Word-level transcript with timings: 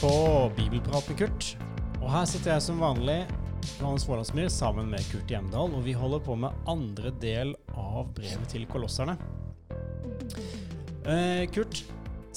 på 0.00 0.52
Bibelprat 0.56 1.08
med 1.08 1.18
Kurt. 1.18 1.46
Og 2.02 2.10
her 2.12 2.24
sitter 2.28 2.52
jeg 2.56 2.62
som 2.64 2.80
vanlig, 2.82 3.22
Johannes 3.80 4.04
Vålandsmyr, 4.08 4.48
sammen 4.52 4.90
med 4.92 5.04
Kurt 5.10 5.30
Hjemdal. 5.32 5.72
Og 5.74 5.84
vi 5.86 5.94
holder 5.96 6.20
på 6.26 6.36
med 6.38 6.54
andre 6.68 7.12
del 7.22 7.54
av 7.72 8.10
brevet 8.16 8.48
til 8.52 8.66
kolosserne. 8.70 9.16
Eh, 11.06 11.46
Kurt, 11.54 11.82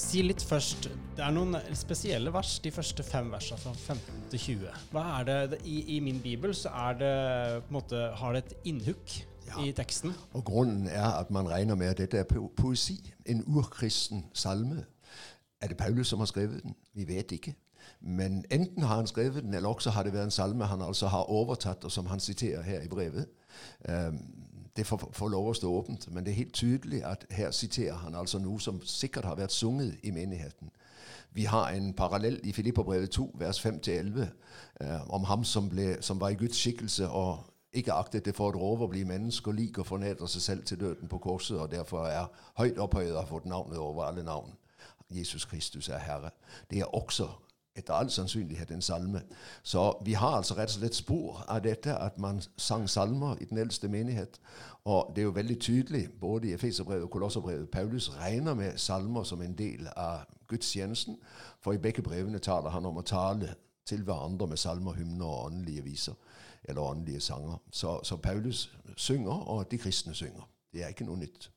si 0.00 0.22
litt 0.24 0.42
først. 0.46 0.88
Det 1.16 1.24
er 1.26 1.34
noen 1.36 1.56
spesielle 1.76 2.32
vers, 2.32 2.56
de 2.64 2.72
første 2.72 3.04
fem 3.04 3.28
versene 3.34 3.60
fra 3.60 3.74
15 3.76 4.22
til 4.32 4.44
20. 4.46 4.76
Hva 4.94 5.04
er 5.20 5.24
det, 5.28 5.38
det- 5.54 5.62
i, 5.68 5.96
I 5.96 6.00
min 6.00 6.20
bibel 6.24 6.54
så 6.56 6.70
er 6.88 6.94
det 7.02 7.12
på 7.66 7.74
en 7.74 7.80
måte, 7.80 8.04
har 8.16 8.32
det 8.38 8.44
et 8.46 8.56
innhukk 8.72 9.18
Ja. 9.50 9.58
i 9.66 9.72
teksten. 9.72 10.12
Og 10.34 10.44
grunnen 10.44 10.86
er 10.88 11.18
at 11.18 11.30
man 11.30 11.48
regner 11.48 11.74
med 11.74 11.88
at 11.90 11.98
dette 11.98 12.18
er 12.18 12.24
poesi. 12.56 13.00
En 13.26 13.42
urkristen 13.48 14.24
salme. 14.32 14.84
Er 15.60 15.68
det 15.68 15.76
Paulus 15.76 16.08
som 16.08 16.18
har 16.18 16.26
skrevet 16.26 16.62
den? 16.62 16.74
Vi 16.94 17.08
vet 17.08 17.32
ikke. 17.32 17.54
Men 18.00 18.44
enten 18.50 18.82
har 18.82 18.96
han 18.96 19.06
skrevet 19.06 19.42
den, 19.42 19.54
eller 19.54 19.68
også 19.68 19.90
har 19.90 20.02
det 20.02 20.12
vært 20.12 20.24
en 20.24 20.30
salme 20.30 20.64
han 20.64 20.82
altså 20.82 21.06
har 21.06 21.30
overtatt, 21.30 21.84
og 21.84 21.92
som 21.92 22.06
han 22.06 22.20
siterer 22.20 22.62
her 22.62 22.80
i 22.80 22.88
brevet. 22.88 23.26
Det 24.76 24.86
får, 24.86 25.28
lov 25.28 25.48
å 25.48 25.54
stå 25.54 25.72
åpent, 25.72 26.06
men 26.12 26.24
det 26.24 26.30
er 26.30 26.36
helt 26.36 26.54
tydelig 26.54 27.04
at 27.04 27.26
her 27.30 27.50
siterer 27.50 27.94
han 27.94 28.14
altså 28.14 28.38
noe 28.38 28.60
som 28.60 28.80
sikkert 28.86 29.24
har 29.24 29.36
vært 29.36 29.52
sunget 29.52 29.98
i 30.02 30.10
menigheten. 30.10 30.70
Vi 31.32 31.44
har 31.44 31.68
en 31.68 31.92
parallell 31.94 32.40
i 32.42 32.52
Filipperbrevet 32.52 33.10
2, 33.10 33.30
vers 33.38 33.66
5-11, 33.66 34.26
uh, 34.84 35.14
om 35.14 35.24
ham 35.24 35.44
som, 35.44 35.68
ble, 35.68 35.96
som 36.00 36.20
var 36.20 36.28
i 36.28 36.38
Guds 36.38 36.58
skikkelse 36.58 37.08
og 37.08 37.38
ikke 37.72 37.92
aktet 37.92 38.24
det 38.24 38.34
for 38.34 38.50
et 38.50 38.58
rov 38.58 38.82
å 38.82 38.88
bli 38.90 39.04
menneske 39.06 39.50
og 39.50 39.54
lik 39.54 39.78
og 39.78 39.86
fornedre 39.86 40.28
seg 40.28 40.42
selv 40.42 40.64
til 40.66 40.80
døden 40.80 41.08
på 41.08 41.18
korset, 41.22 41.58
og 41.58 41.70
derfor 41.70 42.08
er 42.08 42.26
høyt 42.58 42.78
opphøyet 42.78 43.12
og 43.12 43.20
har 43.20 43.30
fått 43.30 43.46
navnet 43.46 43.78
over 43.78 44.08
alle 44.08 44.24
navn. 44.26 44.56
Jesus 45.10 45.44
Kristus 45.44 45.88
er 45.88 45.98
Herre. 45.98 46.30
Det 46.70 46.80
er 46.80 46.94
også 46.94 47.28
etter 47.76 47.94
all 47.94 48.10
sannsynlighet 48.10 48.70
en 48.70 48.82
salme. 48.82 49.22
Så 49.62 50.02
vi 50.04 50.12
har 50.12 50.28
altså 50.28 50.54
rett 50.54 50.68
og 50.68 50.70
slett 50.70 50.94
spor 50.94 51.44
av 51.48 51.62
dette, 51.64 51.94
at 51.96 52.18
man 52.18 52.42
sang 52.56 52.88
salmer 52.90 53.36
i 53.40 53.44
den 53.44 53.58
eldste 53.58 53.88
menighet. 53.88 54.40
Og 54.84 55.12
det 55.16 55.22
er 55.22 55.28
jo 55.28 55.30
veldig 55.30 55.60
tydelig, 55.60 56.08
både 56.20 56.48
i 56.48 56.52
Efeserbrevet 56.52 57.02
og 57.02 57.10
Kolosserbrevet, 57.10 57.70
Paulus 57.70 58.10
regner 58.18 58.54
med 58.54 58.78
salmer 58.78 59.22
som 59.22 59.42
en 59.42 59.58
del 59.58 59.88
av 59.96 60.18
gudstjenesten, 60.48 61.16
for 61.60 61.72
i 61.72 61.78
begge 61.78 62.02
brevene 62.02 62.38
taler 62.38 62.70
han 62.70 62.86
om 62.86 62.96
å 62.96 63.06
tale 63.06 63.54
til 63.86 64.02
hverandre 64.02 64.46
med 64.46 64.56
salmer, 64.56 64.92
hymner 64.92 65.26
og 65.26 65.44
åndelige 65.44 65.84
viser, 65.84 66.14
eller 66.64 66.82
åndelige 66.82 67.20
sanger. 67.20 67.56
Så, 67.70 68.00
så 68.02 68.16
Paulus 68.16 68.70
synger, 68.96 69.48
og 69.48 69.70
de 69.70 69.78
kristne 69.78 70.14
synger. 70.14 70.48
Det 70.72 70.82
er 70.82 70.88
ikke 70.88 71.06
noe 71.06 71.18
nytt. 71.18 71.50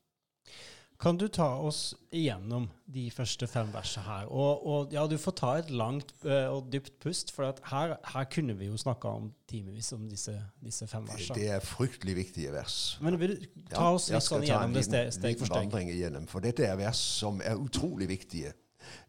Kan 1.04 1.18
du 1.20 1.26
ta 1.28 1.50
oss 1.60 1.96
igjennom 2.16 2.70
de 2.94 3.10
første 3.12 3.48
fem 3.52 3.68
versene 3.74 4.06
her? 4.06 4.30
Og, 4.32 4.68
og 4.68 4.94
ja, 4.96 5.04
du 5.12 5.18
får 5.20 5.36
ta 5.36 5.50
et 5.60 5.72
langt 5.74 6.14
eh, 6.24 6.48
og 6.48 6.70
dypt 6.72 6.94
pust, 7.04 7.34
for 7.36 7.50
at 7.50 7.60
her, 7.68 7.98
her 8.14 8.30
kunne 8.32 8.56
vi 8.56 8.70
jo 8.70 8.78
snakka 8.80 9.12
om 9.20 9.26
timevis 9.52 9.92
om 9.98 10.06
disse, 10.08 10.38
disse 10.64 10.88
fem 10.88 11.04
versene. 11.10 11.36
Det 11.36 11.50
er 11.52 11.60
fryktelig 11.60 12.16
viktige 12.22 12.54
vers. 12.56 12.78
Men 13.04 13.20
vil 13.20 13.36
du 13.36 13.66
ta 13.74 13.90
oss 13.92 14.08
ja, 14.08 14.16
litt 14.22 14.30
sånn 14.30 14.48
igjennom 14.48 14.78
det 14.80 14.86
steg, 14.88 15.12
steg 15.18 15.44
for 15.44 15.52
steg? 15.52 15.76
igjennom, 15.92 16.30
for 16.32 16.46
dette 16.46 16.64
er 16.70 16.80
vers 16.80 17.04
som 17.20 17.44
er 17.44 17.60
utrolig 17.60 18.08
viktige. 18.08 18.56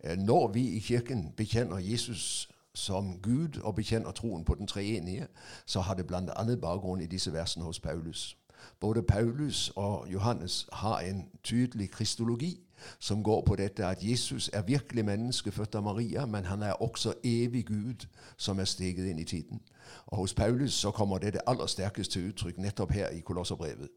Eh, 0.03 0.19
Når 0.19 0.49
vi 0.59 0.69
i 0.75 0.83
kirken 0.83 1.29
bekjenner 1.39 1.79
Jesus 1.79 2.49
som 2.75 3.21
Gud 3.23 3.61
og 3.63 3.77
bekjenner 3.79 4.11
troen 4.11 4.43
på 4.45 4.59
den 4.59 4.67
treenige, 4.67 5.29
så 5.67 5.87
har 5.87 5.95
det 5.95 6.11
annet 6.11 6.59
bakgrunn 6.61 7.07
i 7.07 7.07
disse 7.07 7.31
versene 7.33 7.71
hos 7.71 7.79
Paulus. 7.79 8.33
Både 8.81 9.03
Paulus 9.03 9.73
og 9.77 10.07
Johannes 10.13 10.67
har 10.73 10.99
en 10.99 11.29
tydelig 11.43 11.91
kristologi 11.91 12.61
som 12.99 13.23
går 13.23 13.43
på 13.47 13.57
dette 13.57 13.87
at 13.87 14.03
Jesus 14.03 14.51
er 14.53 14.63
virkelig 14.63 15.05
menneske 15.05 15.53
født 15.53 15.75
av 15.75 15.83
Maria, 15.83 16.27
men 16.27 16.45
han 16.45 16.63
er 16.63 16.83
også 16.83 17.15
evig 17.25 17.67
Gud 17.67 18.07
som 18.37 18.59
er 18.59 18.65
steget 18.65 19.07
inn 19.07 19.19
i 19.19 19.25
tiden. 19.25 19.61
Og 20.07 20.17
Hos 20.17 20.35
Paulus 20.35 20.73
så 20.73 20.91
kommer 20.91 21.19
det 21.19 21.33
det 21.33 21.41
aller 21.47 21.67
sterkeste 21.67 22.21
uttrykk 22.29 22.59
nettopp 22.59 22.91
her 22.91 23.09
i 23.09 23.21
Kolosserbrevet. 23.21 23.89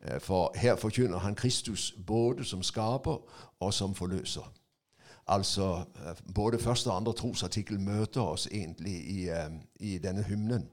Eh, 0.00 0.20
For 0.20 0.52
her 0.54 0.76
forkynner 0.76 1.18
han 1.18 1.34
Kristus 1.34 1.94
både 2.06 2.44
som 2.44 2.62
skaper 2.62 3.16
og 3.60 3.74
som 3.74 3.94
forløser. 3.94 4.52
Altså 5.26 5.84
eh, 6.06 6.34
både 6.34 6.58
første 6.58 6.90
og 6.90 6.96
andre 6.96 7.12
trosartikkel 7.12 7.80
møter 7.80 8.20
oss 8.20 8.48
egentlig 8.52 9.10
i, 9.10 9.28
eh, 9.28 9.50
i 9.80 9.98
denne 9.98 10.22
hymnen. 10.22 10.68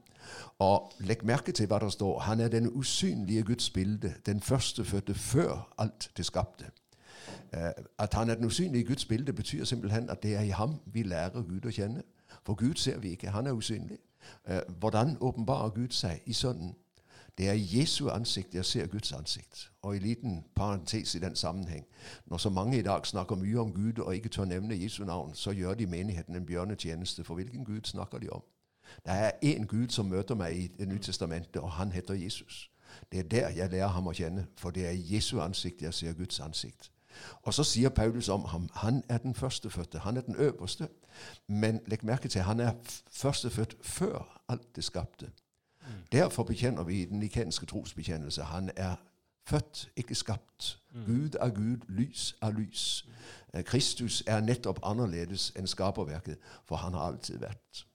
Og 0.58 0.92
legg 1.00 1.24
merke 1.24 1.52
til 1.52 1.66
hva 1.66 1.78
det 1.78 1.92
står. 1.92 2.18
Han 2.18 2.40
er 2.40 2.48
den 2.48 2.68
usynlige 2.72 3.42
Guds 3.42 3.70
bilde, 3.70 4.14
den 4.26 4.40
førstefødte 4.40 5.14
før 5.14 5.72
alt 5.78 6.10
det 6.16 6.26
skapte. 6.26 6.70
Eh, 7.52 7.70
At 7.98 8.14
han 8.14 8.30
er 8.30 8.34
den 8.34 8.44
usynlige 8.44 8.84
Guds 8.84 9.04
bilde, 9.04 9.32
betyr 9.32 9.64
simpelthen 9.64 10.10
at 10.10 10.22
det 10.22 10.36
er 10.36 10.40
i 10.40 10.48
ham 10.48 10.76
vi 10.86 11.02
lærer 11.02 11.42
Gud 11.42 11.66
å 11.66 11.70
kjenne. 11.70 12.02
For 12.44 12.54
Gud 12.54 12.74
ser 12.74 12.98
vi 12.98 13.10
ikke, 13.10 13.30
han 13.30 13.46
er 13.46 13.52
usynlig. 13.52 13.98
Eh, 14.48 14.60
Hvordan 14.78 15.16
åpenbarer 15.20 15.70
Gud 15.70 15.90
seg 15.90 16.22
i 16.26 16.32
Sønnen? 16.32 16.74
Det 17.38 17.48
er 17.48 17.52
i 17.52 17.78
Jesu 17.78 18.08
ansikt 18.10 18.54
jeg 18.54 18.64
ser 18.64 18.86
Guds 18.86 19.12
ansikt. 19.12 19.70
Og 19.82 19.96
i 19.96 19.98
liten 19.98 20.44
parentes 20.54 21.14
i 21.14 21.18
den 21.18 21.36
sammenheng. 21.36 21.86
Når 22.26 22.36
så 22.36 22.50
mange 22.50 22.78
i 22.78 22.82
dag 22.82 23.06
snakker 23.06 23.36
mye 23.36 23.60
om 23.60 23.72
Gud 23.72 23.98
og 23.98 24.14
ikke 24.14 24.28
tør 24.28 24.44
nevne 24.44 24.82
Jesu 24.82 25.04
navn, 25.04 25.34
så 25.34 25.50
gjør 25.50 25.74
de 25.74 25.86
menigheten 25.86 26.36
en 26.36 26.46
bjørnetjeneste. 26.46 27.24
For 27.24 27.34
hvilken 27.34 27.64
Gud 27.64 27.80
snakker 27.84 28.18
de 28.18 28.30
om? 28.30 28.42
Det 29.04 29.12
er 29.12 29.30
én 29.44 29.66
Gud 29.66 29.88
som 29.88 30.06
møter 30.06 30.34
meg 30.34 30.56
i 30.56 30.66
Det 30.66 30.88
nye 30.88 30.98
testamentet, 30.98 31.62
og 31.62 31.72
han 31.72 31.92
heter 31.92 32.14
Jesus. 32.14 32.70
Det 33.12 33.18
er 33.18 33.22
der 33.22 33.48
jeg 33.48 33.70
lærer 33.70 33.88
ham 33.88 34.06
å 34.06 34.12
kjenne, 34.12 34.46
for 34.58 34.70
det 34.70 34.86
er 34.86 34.90
i 34.90 35.14
Jesu 35.14 35.40
ansikt 35.40 35.82
jeg 35.82 35.94
ser 35.94 36.12
Guds 36.12 36.40
ansikt. 36.40 36.90
Og 37.42 37.54
så 37.54 37.64
sier 37.64 37.88
Paulus 37.88 38.28
om 38.28 38.44
ham 38.44 38.68
han 38.74 39.02
er 39.08 39.18
den 39.18 39.34
førstefødte, 39.34 39.98
han 39.98 40.16
er 40.16 40.20
den 40.20 40.36
øverste. 40.36 40.88
Men 41.46 41.80
legg 41.86 42.04
merke 42.04 42.28
til 42.28 42.42
han 42.42 42.60
er 42.60 42.72
førstefødt 43.10 43.76
før 43.82 44.42
alt 44.48 44.76
det 44.76 44.84
skapte. 44.84 45.30
Derfor 46.12 46.42
bekjenner 46.42 46.82
vi 46.82 47.02
i 47.02 47.04
den 47.04 47.18
nikenske 47.18 47.66
trosbekjennelse 47.66 48.42
han 48.42 48.70
er 48.76 48.94
født, 49.46 49.90
ikke 49.96 50.14
skapt. 50.14 50.78
Gud 51.06 51.30
er 51.40 51.50
Gud, 51.50 51.76
lys 51.88 52.36
er 52.42 52.50
lys. 52.50 53.06
Eh, 53.54 53.64
Kristus 53.64 54.22
er 54.26 54.40
nettopp 54.40 54.78
annerledes 54.82 55.52
enn 55.56 55.66
skaperverket, 55.66 56.38
for 56.64 56.76
han 56.76 56.94
har 56.94 57.00
alltid 57.00 57.38
vært. 57.38 57.86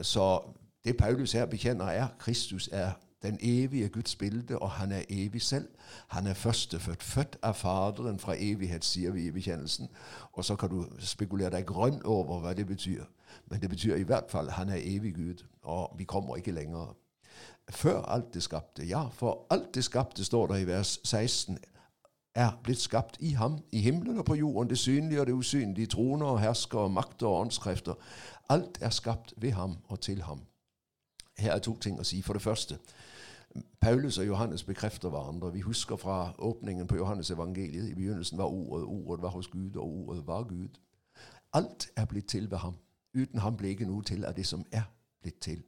Så 0.00 0.42
det 0.84 0.96
Paulus 0.96 1.32
her 1.32 1.46
bekjenner, 1.46 1.84
er 1.84 2.08
Kristus 2.18 2.68
er 2.72 2.92
den 3.22 3.38
evige 3.40 3.88
Guds 3.88 4.16
bilde, 4.16 4.58
og 4.58 4.70
han 4.70 4.92
er 4.92 5.02
evig 5.08 5.42
selv. 5.42 5.68
Han 6.08 6.26
er 6.26 6.34
førstefødt, 6.34 7.02
født 7.02 7.36
av 7.42 7.54
Faderen 7.54 8.18
fra 8.18 8.34
evighet, 8.38 8.84
sier 8.84 9.10
vi 9.10 9.26
i 9.26 9.30
bekjennelsen. 9.30 9.88
Og 10.32 10.44
så 10.44 10.56
kan 10.56 10.68
du 10.68 10.86
spekulere 10.98 11.50
deg 11.50 11.66
grønn 11.66 12.02
over 12.04 12.40
hva 12.40 12.54
det 12.54 12.66
betyr. 12.66 13.04
Men 13.46 13.60
det 13.60 13.70
betyr 13.70 13.96
i 13.96 14.02
hvert 14.02 14.30
fall 14.30 14.50
han 14.50 14.68
er 14.68 14.80
evig 14.80 15.14
Gud, 15.14 15.44
og 15.62 15.94
vi 15.98 16.04
kommer 16.04 16.36
ikke 16.36 16.52
lenger. 16.52 16.96
Før 17.70 18.02
alt 18.02 18.34
det 18.34 18.42
skapte, 18.42 18.84
ja, 18.84 19.06
for 19.08 19.46
alt 19.50 19.74
det 19.74 19.84
skapte, 19.84 20.24
står 20.24 20.46
det 20.46 20.60
i 20.60 20.66
vers 20.66 20.98
16, 21.04 21.58
er 22.34 22.60
blitt 22.62 22.80
skapt 22.80 23.16
i 23.20 23.30
ham, 23.30 23.58
i 23.72 23.80
himmelen 23.80 24.18
og 24.18 24.24
på 24.24 24.34
jorden, 24.34 24.70
det 24.70 24.78
synlige 24.78 25.20
og 25.20 25.26
det 25.26 25.32
usynlige, 25.32 25.86
troner 25.86 26.26
og 26.26 26.40
herskere, 26.40 26.90
makter 26.90 27.26
og 27.26 27.40
åndskrefter. 27.40 27.94
Alt 28.48 28.78
er 28.80 28.90
skapt 28.90 29.34
ved 29.36 29.50
ham 29.50 29.76
og 29.88 30.00
til 30.00 30.22
ham. 30.22 30.40
Her 31.38 31.52
er 31.52 31.58
to 31.58 31.78
ting 31.78 32.00
å 32.00 32.04
si. 32.04 32.22
For 32.22 32.32
det 32.32 32.42
første, 32.42 32.78
Paulus 33.80 34.18
og 34.18 34.26
Johannes 34.26 34.64
bekrefter 34.64 35.08
hverandre. 35.08 35.52
Vi 35.52 35.60
husker 35.60 35.96
fra 35.96 36.32
åpningen 36.38 36.86
på 36.86 36.96
Johannes 36.96 37.30
evangeliet. 37.30 37.88
I 37.88 37.94
begynnelsen 37.94 38.38
var 38.38 38.44
ordet, 38.44 38.86
ordet 38.86 39.22
var 39.22 39.28
hos 39.28 39.48
Gud, 39.48 39.76
og 39.76 39.86
ordet 39.88 40.26
var 40.26 40.42
Gud. 40.42 40.80
Alt 41.52 41.88
er 41.96 42.04
blitt 42.04 42.26
til 42.26 42.50
ved 42.50 42.58
ham. 42.58 42.74
Uten 43.14 43.38
ham 43.38 43.56
ble 43.56 43.68
ikke 43.68 43.86
noe 43.86 44.02
til 44.02 44.24
av 44.24 44.34
det 44.34 44.46
som 44.46 44.64
er 44.72 44.88
blitt 45.20 45.40
til. 45.40 45.62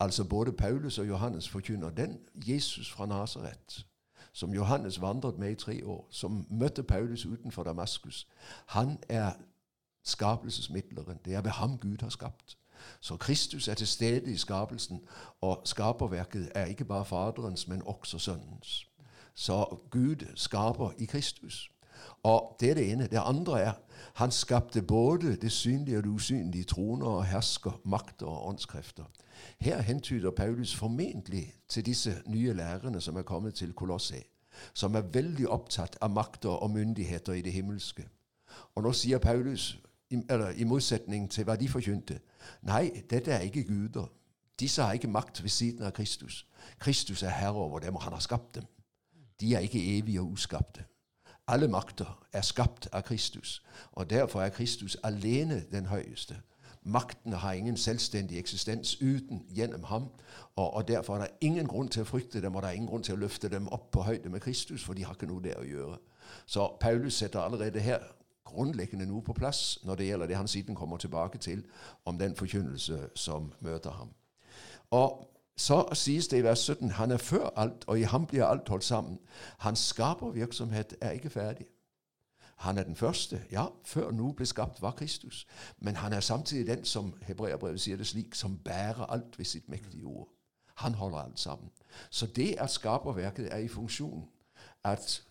Altså 0.00 0.24
både 0.24 0.52
Paulus 0.52 0.98
og 0.98 1.08
Johannes 1.08 1.48
forkynner 1.48 1.90
den 1.90 2.18
Jesus 2.34 2.90
fra 2.90 3.06
Nasaret, 3.06 3.86
som 4.32 4.54
Johannes 4.54 5.00
vandret 5.00 5.38
med 5.38 5.50
i 5.50 5.54
tre 5.54 5.86
år, 5.86 6.08
som 6.10 6.46
møtte 6.50 6.82
Paulus 6.82 7.26
utenfor 7.26 7.62
Damaskus. 7.62 8.26
Han 8.66 8.98
er 9.08 9.32
skapelsesmidleren. 10.04 11.18
Det 11.24 11.34
er 11.34 11.40
ved 11.40 11.50
ham 11.50 11.78
Gud 11.78 11.96
har 12.00 12.08
skapt. 12.08 12.58
Så 13.00 13.16
Kristus 13.16 13.68
er 13.68 13.74
til 13.74 13.86
stede 13.86 14.32
i 14.32 14.36
skapelsen, 14.36 15.00
og 15.40 15.62
skaperverket 15.64 16.52
er 16.54 16.64
ikke 16.64 16.84
bare 16.84 17.04
Faderens, 17.04 17.68
men 17.68 17.82
også 17.86 18.18
Sønnens. 18.18 18.86
Så 19.34 19.76
Gud 19.90 20.32
skaper 20.34 20.90
i 20.98 21.04
Kristus. 21.04 21.70
Og 22.22 22.56
Det 22.60 22.70
er 22.70 22.74
det 22.74 22.92
ene. 22.92 23.06
Det 23.06 23.22
andre 23.24 23.60
er 23.60 23.72
han 24.14 24.30
skapte 24.30 24.82
både 24.82 25.36
det 25.36 25.52
synlige 25.52 25.98
og 25.98 26.04
det 26.04 26.10
usynlige, 26.10 26.64
troner 26.64 27.06
og 27.06 27.26
hersker, 27.26 27.80
makter 27.84 28.26
og 28.26 28.48
åndskrefter. 28.48 29.04
Her 29.58 29.80
hentyder 29.82 30.30
Paulus 30.30 30.76
formentlig 30.76 31.54
til 31.68 31.86
disse 31.86 32.22
nye 32.26 32.52
lærerne 32.52 33.00
som 33.00 33.16
er 33.16 33.22
kommet 33.22 33.54
til 33.54 33.72
Kolosset, 33.72 34.24
som 34.74 34.94
er 34.94 35.00
veldig 35.00 35.48
opptatt 35.48 35.96
av 36.00 36.10
makter 36.10 36.48
og 36.48 36.70
myndigheter 36.70 37.32
i 37.32 37.42
det 37.42 37.52
himmelske. 37.52 38.08
Og 38.74 38.82
nå 38.82 38.92
sier 38.92 39.18
Paulus, 39.18 39.78
i, 40.10 40.18
eller 40.30 40.50
i 40.50 40.64
motsetning 40.64 41.30
til 41.30 41.44
hva 41.44 41.56
de 41.56 41.68
forkynte, 41.68 42.18
nei, 42.62 42.90
dette 43.10 43.32
er 43.32 43.46
ikke 43.46 43.64
guder. 43.64 44.10
Disse 44.60 44.82
har 44.82 44.92
ikke 44.92 45.08
makt 45.08 45.42
ved 45.42 45.50
siden 45.50 45.86
av 45.86 45.92
Kristus. 45.96 46.46
Kristus 46.78 47.22
er 47.22 47.30
herre 47.30 47.54
over 47.54 47.78
dem, 47.78 47.96
og 47.96 48.02
han 48.02 48.12
har 48.12 48.20
skapt 48.20 48.54
dem. 48.54 48.64
De 49.40 49.54
er 49.54 49.64
ikke 49.64 49.98
evige 49.98 50.20
og 50.20 50.32
uskapte. 50.36 50.84
Alle 51.50 51.68
makter 51.68 52.26
er 52.32 52.42
skapt 52.46 52.88
av 52.92 53.02
Kristus, 53.02 53.62
og 53.92 54.10
derfor 54.10 54.42
er 54.42 54.52
Kristus 54.54 54.96
alene 55.02 55.64
den 55.72 55.86
høyeste. 55.90 56.36
Maktene 56.82 57.36
har 57.36 57.52
ingen 57.52 57.76
selvstendig 57.76 58.38
eksistens 58.38 59.02
uten 59.02 59.42
gjennom 59.48 59.84
ham, 59.84 60.04
og, 60.56 60.74
og, 60.74 60.88
derfor 60.88 61.16
er 61.16 61.20
det 61.20 61.30
ingen 61.40 61.66
grunn 61.66 61.88
til 61.88 62.04
å 62.04 62.06
frykte 62.06 62.40
dem, 62.40 62.54
og 62.54 62.62
det 62.62 62.70
er 62.70 62.78
ingen 62.78 62.88
grunn 62.88 63.02
til 63.02 63.18
å 63.18 63.22
løfte 63.24 63.50
dem 63.50 63.66
opp 63.68 63.90
på 63.90 64.06
høyde 64.06 64.30
med 64.30 64.40
Kristus, 64.40 64.84
for 64.84 64.94
de 64.94 65.04
har 65.04 65.18
ikke 65.18 65.26
noe 65.26 65.42
der 65.42 65.58
å 65.58 65.66
gjøre. 65.66 65.98
Så 66.46 66.68
Paulus 66.80 67.18
setter 67.18 67.40
allerede 67.42 67.82
her 67.82 68.06
grunnleggende 68.46 69.10
noe 69.10 69.26
på 69.26 69.34
plass 69.34 69.80
når 69.82 69.98
det 69.98 70.06
gjelder 70.06 70.30
det 70.30 70.38
han 70.38 70.48
siden 70.48 70.78
kommer 70.78 71.02
tilbake 71.02 71.38
til 71.38 71.66
om 72.04 72.18
den 72.18 72.36
forkynnelse 72.38 73.08
som 73.14 73.50
møter 73.60 73.90
ham. 73.90 74.14
Og 74.90 75.26
så 75.60 75.88
sies 75.92 76.28
det 76.28 76.38
i 76.40 76.44
vers 76.44 76.58
17 76.58 76.90
han 76.90 77.10
er 77.10 77.16
før 77.16 77.50
alt, 77.56 77.84
og 77.86 77.98
i 78.00 78.02
ham 78.02 78.26
blir 78.26 78.44
alt 78.44 78.68
holdt 78.68 78.84
sammen. 78.84 79.18
Hans 79.58 79.78
skapervirksomhet 79.78 80.94
er 81.00 81.10
ikke 81.10 81.30
ferdig. 81.30 81.66
Han 82.56 82.78
er 82.78 82.82
den 82.82 82.96
første. 82.96 83.42
Ja, 83.52 83.66
før 83.84 84.10
noe 84.10 84.32
ble 84.34 84.46
skapt, 84.46 84.80
var 84.82 84.96
Kristus. 84.96 85.46
Men 85.78 85.96
han 85.96 86.12
er 86.12 86.20
samtidig 86.20 86.66
den 86.66 86.84
som 86.84 87.12
hebreerbrevet 87.22 87.80
sier 87.80 88.00
det 88.00 88.06
slik, 88.06 88.34
som 88.34 88.56
bærer 88.64 89.12
alt 89.12 89.38
ved 89.38 89.44
sitt 89.44 89.68
mektige 89.68 90.04
ord. 90.04 90.28
Han 90.74 90.94
holder 90.94 91.18
alt 91.18 91.40
sammen. 91.40 91.68
Så 92.10 92.26
det 92.26 92.54
at 92.58 92.70
skaperverket 92.70 93.52
er 93.52 93.58
i 93.58 93.68
funksjon, 93.68 94.24
at 94.84 95.22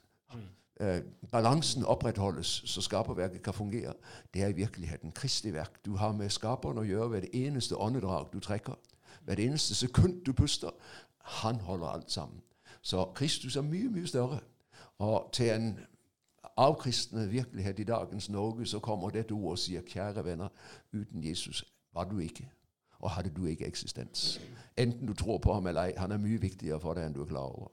eh, 0.80 1.02
balansen 1.32 1.86
opprettholdes 1.86 2.62
så 2.66 2.82
skaperverket 2.82 3.42
kan 3.44 3.54
fungere, 3.54 3.94
det 4.34 4.44
er 4.44 4.48
i 4.48 4.62
virkeligheten 4.62 5.12
Kristi 5.12 5.54
verk. 5.54 5.86
Du 5.86 5.96
har 5.96 6.12
med 6.12 6.30
skaperen 6.30 6.78
å 6.78 6.86
gjøre 6.86 7.12
ved 7.12 7.22
det 7.22 7.48
eneste 7.48 7.78
åndedrag 7.78 8.30
du 8.34 8.40
trekker. 8.40 8.78
Hvert 9.30 9.40
eneste 9.40 9.76
sekund 9.76 10.26
du 10.26 10.34
puster. 10.34 10.70
Han 11.18 11.56
holder 11.56 11.88
alt 11.88 12.12
sammen. 12.12 12.42
Så 12.82 13.06
Kristus 13.16 13.56
er 13.56 13.62
mye, 13.62 13.90
mye 13.90 14.08
større. 14.08 14.40
Og 14.98 15.30
til 15.34 15.50
en 15.50 15.80
avkristne 16.58 17.30
virkelighet 17.30 17.80
i 17.80 17.84
dagens 17.84 18.30
Norge 18.30 18.66
så 18.66 18.80
kommer 18.80 19.10
dette 19.10 19.32
ordet 19.32 19.52
og 19.52 19.60
sier, 19.60 19.82
kjære 19.86 20.26
venner, 20.26 20.48
uten 20.94 21.24
Jesus 21.24 21.64
var 21.94 22.04
du 22.04 22.20
ikke. 22.20 22.50
Og 23.00 23.12
hadde 23.12 23.30
du 23.30 23.46
ikke 23.46 23.66
eksistens. 23.66 24.42
Enten 24.78 25.08
du 25.08 25.14
tror 25.14 25.38
på 25.38 25.54
ham 25.54 25.68
eller 25.68 25.82
ei, 25.82 25.94
han 25.98 26.12
er 26.12 26.18
mye 26.18 26.42
viktigere 26.42 26.80
for 26.80 26.98
deg 26.98 27.06
enn 27.06 27.14
du 27.14 27.22
er 27.22 27.30
klar 27.30 27.54
over. 27.54 27.70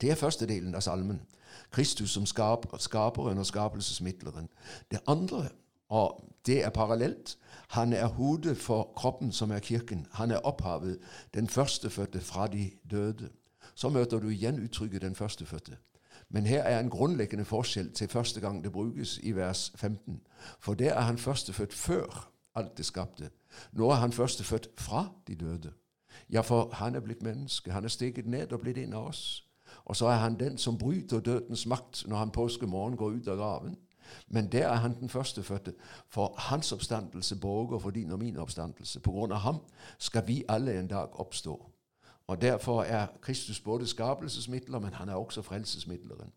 Det 0.00 0.10
er 0.10 0.18
første 0.18 0.50
delen 0.50 0.74
av 0.74 0.82
salmen. 0.82 1.22
Kristus 1.70 2.10
som 2.10 2.26
skaper, 2.26 2.78
skaperen 2.78 3.38
og 3.38 3.46
skapelsesmidleren. 3.46 4.50
Det 4.90 4.98
andre, 5.06 5.48
og 5.88 6.24
det 6.46 6.64
er 6.64 6.70
parallelt, 6.70 7.38
han 7.68 7.92
er 7.92 8.06
hodet 8.06 8.56
for 8.56 8.92
kroppen 8.96 9.32
som 9.32 9.50
er 9.50 9.58
kirken. 9.58 10.06
Han 10.12 10.30
er 10.30 10.38
opphavet, 10.38 10.98
den 11.34 11.48
førstefødte 11.48 12.20
fra 12.20 12.46
de 12.46 12.70
døde. 12.90 13.28
Så 13.74 13.88
møter 13.88 14.18
du 14.18 14.28
igjen 14.28 14.64
uttrykket 14.64 15.02
'den 15.02 15.14
førstefødte'. 15.14 15.76
Men 16.28 16.46
her 16.46 16.62
er 16.62 16.80
en 16.80 16.90
grunnleggende 16.90 17.44
forskjell 17.44 17.92
til 17.92 18.08
første 18.08 18.40
gang 18.40 18.64
det 18.64 18.72
brukes 18.72 19.18
i 19.22 19.32
vers 19.32 19.72
15. 19.74 20.20
For 20.60 20.74
der 20.74 20.94
er 20.94 21.00
han 21.00 21.18
førstefødt 21.18 21.74
før 21.74 22.30
alt 22.54 22.78
det 22.78 22.86
skapte. 22.86 23.30
Nå 23.72 23.90
er 23.90 23.94
han 23.94 24.12
førstefødt 24.12 24.68
fra 24.76 25.08
de 25.26 25.34
døde. 25.34 25.72
Ja, 26.32 26.40
for 26.40 26.70
han 26.72 26.94
er 26.94 27.00
blitt 27.00 27.22
menneske. 27.22 27.72
Han 27.72 27.84
er 27.84 27.88
steget 27.88 28.26
ned 28.26 28.52
og 28.52 28.60
blitt 28.60 28.78
en 28.78 28.92
av 28.92 29.06
oss. 29.06 29.48
Og 29.84 29.96
så 29.96 30.06
er 30.06 30.16
han 30.16 30.40
den 30.40 30.58
som 30.58 30.78
bryter 30.78 31.20
dødens 31.20 31.66
makt 31.66 32.04
når 32.06 32.16
han 32.16 32.30
påskemorgen 32.30 32.96
går 32.96 33.08
ut 33.08 33.28
av 33.28 33.36
graven. 33.36 33.76
Men 34.28 34.52
der 34.52 34.68
er 34.68 34.74
han 34.74 35.00
den 35.00 35.08
førstefødte, 35.08 35.74
for 36.08 36.34
hans 36.38 36.72
oppstandelse 36.72 37.36
borger 37.36 37.78
for 37.78 37.90
din 37.90 38.12
og 38.12 38.18
min 38.18 38.36
oppstandelse. 38.36 39.00
På 39.00 39.10
grunn 39.10 39.32
av 39.32 39.38
ham 39.38 39.58
skal 39.98 40.26
vi 40.26 40.44
alle 40.48 40.78
en 40.78 40.88
dag 40.88 41.20
oppstå. 41.20 41.70
Og 42.26 42.40
Derfor 42.40 42.82
er 42.82 43.06
Kristus 43.20 43.60
både 43.60 43.86
skapelsesmidler, 43.86 44.78
men 44.78 44.92
han 44.94 45.08
er 45.08 45.14
også 45.14 45.42
frelsesmidleren. 45.42 46.32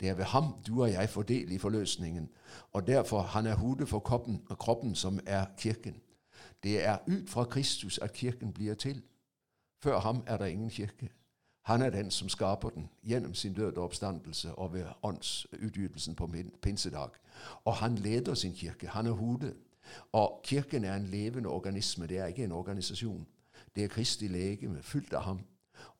Det 0.00 0.08
er 0.08 0.14
ved 0.14 0.24
ham 0.24 0.54
du 0.66 0.82
og 0.82 0.92
jeg 0.92 1.08
får 1.08 1.22
del 1.22 1.52
i 1.52 1.58
forløsningen, 1.58 2.28
og 2.72 2.86
derfor 2.86 3.22
han 3.22 3.46
er 3.46 3.54
hodet 3.54 3.88
for 3.88 3.98
kroppen, 3.98 4.42
kroppen 4.58 4.94
som 4.94 5.20
er 5.26 5.46
kirken. 5.58 5.94
Det 6.62 6.84
er 6.84 6.98
ut 7.08 7.30
fra 7.30 7.44
Kristus 7.44 7.98
at 7.98 8.12
kirken 8.12 8.52
blir 8.52 8.74
til. 8.74 9.02
Før 9.82 10.00
ham 10.00 10.22
er 10.26 10.36
der 10.36 10.46
ingen 10.46 10.70
kirke. 10.70 11.08
Han 11.66 11.82
er 11.82 11.90
den 11.90 12.10
som 12.10 12.28
skaper 12.28 12.68
den 12.68 12.88
gjennom 13.02 13.34
sin 13.34 13.54
døde 13.54 13.78
oppstandelse 13.78 14.54
og 14.54 14.72
ved 14.72 14.84
åndsutgytelsen 15.02 16.14
på 16.14 16.30
pinsedag. 16.62 17.08
Og 17.64 17.74
han 17.74 17.94
leder 17.94 18.34
sin 18.34 18.54
kirke. 18.54 18.86
Han 18.86 19.06
er 19.06 19.10
hodet. 19.10 19.56
Og 20.12 20.40
kirken 20.44 20.84
er 20.84 20.94
en 20.94 21.06
levende 21.06 21.48
organisme. 21.48 22.06
Det 22.06 22.18
er 22.18 22.26
ikke 22.26 22.44
en 22.44 22.52
organisasjon. 22.52 23.26
Det 23.76 23.84
er 23.84 23.88
Kristi 23.88 24.28
legeme, 24.28 24.82
fylt 24.82 25.12
av 25.12 25.22
ham. 25.22 25.40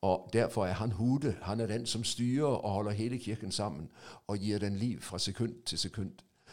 Og 0.01 0.29
Derfor 0.33 0.65
er 0.65 0.73
han 0.73 0.91
hodet. 0.91 1.37
Han 1.41 1.59
er 1.59 1.67
den 1.67 1.85
som 1.85 2.03
styrer 2.03 2.45
og 2.45 2.71
holder 2.71 2.91
hele 2.91 3.17
kirken 3.17 3.51
sammen 3.51 3.89
og 4.27 4.37
gir 4.37 4.57
den 4.59 4.75
liv 4.75 5.01
fra 5.01 5.19
sekund 5.19 5.53
til 5.65 5.77
sekund. 5.77 6.11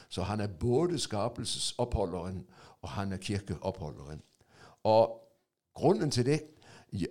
Så 0.08 0.22
han 0.22 0.40
er 0.40 0.46
både 0.46 0.98
skapelsesoppholderen 0.98 2.46
og 2.82 2.88
han 2.88 3.12
er 3.12 3.16
kirkeoppholderen. 3.16 4.22
Og 4.84 5.20
Grunnen 5.74 6.10
til 6.10 6.26
det 6.26 6.40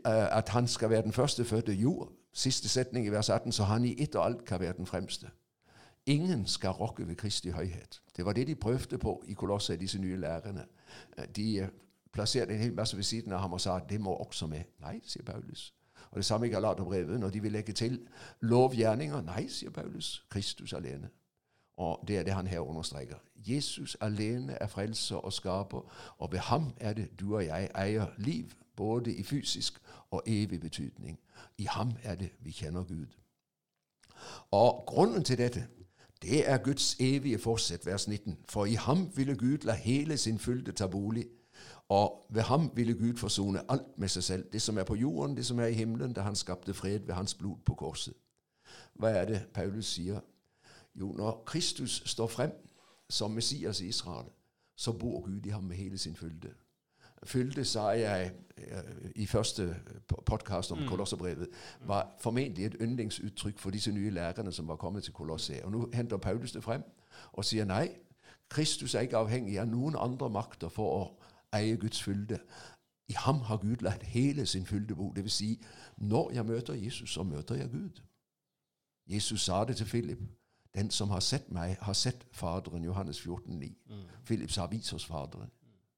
at 0.06 0.50
han 0.50 0.68
skal 0.68 0.90
være 0.90 1.02
den 1.02 1.12
førstefødte. 1.14 1.74
jord. 1.74 2.12
siste 2.36 2.70
setning 2.70 3.06
i 3.06 3.10
vers 3.10 3.30
18, 3.30 3.52
så 3.52 3.64
han 3.64 3.86
i 3.86 4.04
ett 4.04 4.16
og 4.16 4.26
alt 4.26 4.46
kan 4.46 4.60
være 4.60 4.74
den 4.74 4.86
fremste. 4.86 5.28
Ingen 6.06 6.48
skal 6.48 6.70
rokke 6.70 7.08
ved 7.08 7.16
Kristi 7.16 7.50
høyhet. 7.50 8.02
Det 8.18 8.26
var 8.26 8.34
det 8.34 8.48
de 8.48 8.56
prøvde 8.56 8.98
på 8.98 9.24
i 9.28 9.34
Kolosset, 9.34 9.80
disse 9.80 10.02
nye 10.02 10.18
lærerne. 10.18 10.66
Eh, 11.18 11.26
de 11.36 11.60
eh, 11.60 11.68
plasserte 12.14 12.54
en 12.54 12.60
hel 12.60 12.74
masse 12.74 12.96
ved 12.96 13.04
siden 13.04 13.32
av 13.32 13.40
ham 13.40 13.54
og 13.54 13.62
sa 13.62 13.76
at 13.76 13.90
det 13.90 14.02
må 14.02 14.14
også 14.14 14.48
med. 14.48 14.64
Nei, 14.80 15.00
sier 15.04 15.24
Paulus. 15.24 15.74
Og 16.12 16.18
Det 16.18 16.26
samme 16.26 16.48
i 16.48 16.50
Galaterbrevet, 16.50 17.20
når 17.20 17.30
de 17.30 17.42
vil 17.42 17.52
legge 17.52 17.74
til 17.74 18.08
lovgjerninger. 18.40 19.22
Nei, 19.22 19.48
sier 19.48 19.70
Paulus. 19.72 20.26
Kristus 20.30 20.74
alene. 20.74 21.10
Og 21.78 22.04
Det 22.08 22.18
er 22.18 22.24
det 22.24 22.34
han 22.34 22.48
her 22.48 22.60
understreker. 22.60 23.16
Jesus 23.36 23.98
alene 24.02 24.54
er 24.54 24.68
frelser 24.68 25.16
og 25.16 25.34
skaper, 25.34 25.94
og 26.18 26.32
ved 26.32 26.40
ham 26.40 26.74
er 26.78 26.94
det 26.94 27.20
du 27.20 27.36
og 27.36 27.46
jeg 27.46 27.70
eier 27.76 28.06
liv 28.18 28.52
både 28.76 29.16
i 29.16 29.24
fysisk 29.24 29.82
og 30.12 30.24
evig 30.26 30.60
betydning. 30.60 31.20
I 31.58 31.64
ham 31.64 31.92
er 32.04 32.16
det 32.16 32.32
vi 32.40 32.52
kjenner 32.52 32.84
Gud. 32.84 33.08
Og 34.52 34.84
Grunnen 34.88 35.24
til 35.24 35.38
dette 35.38 35.68
det 36.24 36.50
er 36.50 36.58
Guds 36.58 36.96
evige 37.00 37.40
fortsett, 37.40 37.86
vers 37.86 38.08
19. 38.08 38.38
For 38.50 38.66
i 38.66 38.74
ham 38.74 39.12
ville 39.16 39.36
Gud 39.36 39.58
la 39.58 39.74
hele 39.74 40.18
sin 40.18 40.40
fylde 40.40 40.72
ta 40.72 40.88
bolig, 40.88 41.26
og 41.90 42.26
ved 42.30 42.42
ham 42.42 42.72
ville 42.76 42.94
Gud 42.94 43.18
forsone 43.18 43.72
alt 43.72 43.98
med 43.98 44.08
seg 44.08 44.24
selv, 44.24 44.46
det 44.54 44.62
som 44.62 44.78
er 44.78 44.84
på 44.84 44.96
jorden, 44.96 45.38
det 45.38 45.46
som 45.46 45.60
er 45.60 45.66
i 45.66 45.74
himmelen, 45.74 46.14
da 46.14 46.22
han 46.22 46.36
skapte 46.36 46.74
fred 46.74 47.00
ved 47.00 47.14
hans 47.14 47.34
blod 47.34 47.58
på 47.66 47.76
korset. 47.76 48.14
Hva 48.94 49.10
er 49.10 49.26
det 49.26 49.46
Paulus 49.54 49.86
sier? 49.86 50.20
Jo, 50.96 51.12
når 51.12 51.44
Kristus 51.46 52.04
står 52.06 52.28
frem 52.28 52.52
som 53.10 53.32
Messias 53.32 53.82
i 53.82 53.88
Israel, 53.88 54.30
så 54.76 54.92
bor 54.92 55.22
Gud 55.22 55.46
i 55.46 55.50
ham 55.50 55.64
med 55.64 55.76
hele 55.76 55.98
sin 55.98 56.16
fylde 56.16 56.54
fylde, 57.26 57.66
sa 57.66 57.88
jeg 57.98 58.32
uh, 58.58 59.10
i 59.16 59.26
første 59.26 59.76
podkast 60.26 60.72
om 60.72 60.80
mm. 60.80 60.88
Kolosserbrevet, 60.88 61.48
var 61.86 62.16
formentlig 62.20 62.66
et 62.66 62.76
yndlingsuttrykk 62.82 63.60
for 63.60 63.70
disse 63.70 63.92
nye 63.92 64.10
lærerne 64.10 64.52
som 64.52 64.68
var 64.68 64.76
kommet 64.76 65.04
til 65.04 65.14
Kolosset. 65.14 65.62
Og 65.64 65.72
Nå 65.72 65.90
henter 65.94 66.18
Paulus 66.18 66.52
det 66.52 66.64
frem 66.64 66.84
og 67.34 67.46
sier 67.46 67.66
nei, 67.66 67.90
Kristus 68.50 68.96
er 68.96 69.00
ikke 69.08 69.18
avhengig 69.18 69.60
av 69.60 69.68
noen 69.68 69.96
andre 69.98 70.30
makter 70.30 70.70
for 70.70 70.98
å 70.98 71.04
eie 71.58 71.78
Guds 71.78 72.04
fylde. 72.04 72.40
I 73.10 73.14
ham 73.18 73.40
har 73.50 73.58
Gud 73.58 73.82
lagt 73.82 74.04
hele 74.04 74.46
sin 74.46 74.66
fylde 74.66 74.96
bo. 74.96 75.12
vil 75.16 75.30
Si, 75.32 75.64
når 75.98 76.32
jeg 76.32 76.46
møter 76.46 76.74
Jesus, 76.74 77.14
så 77.14 77.24
møter 77.24 77.56
jeg 77.56 77.70
Gud. 77.72 78.02
Jesus 79.08 79.42
sa 79.42 79.66
det 79.66 79.78
til 79.78 79.86
Philip. 79.86 80.20
Den 80.76 80.92
som 80.92 81.10
har 81.10 81.20
sett 81.20 81.52
meg, 81.52 81.78
har 81.82 81.94
sett 81.94 82.28
Faderen. 82.32 82.84
Johannes 82.84 83.22
14, 83.22 83.64
14,9. 83.64 83.74
Mm. 83.90 84.02
Philip 84.26 84.52
sa, 84.52 84.66
vis 84.66 84.94
oss 84.94 85.06
Faderen. 85.06 85.52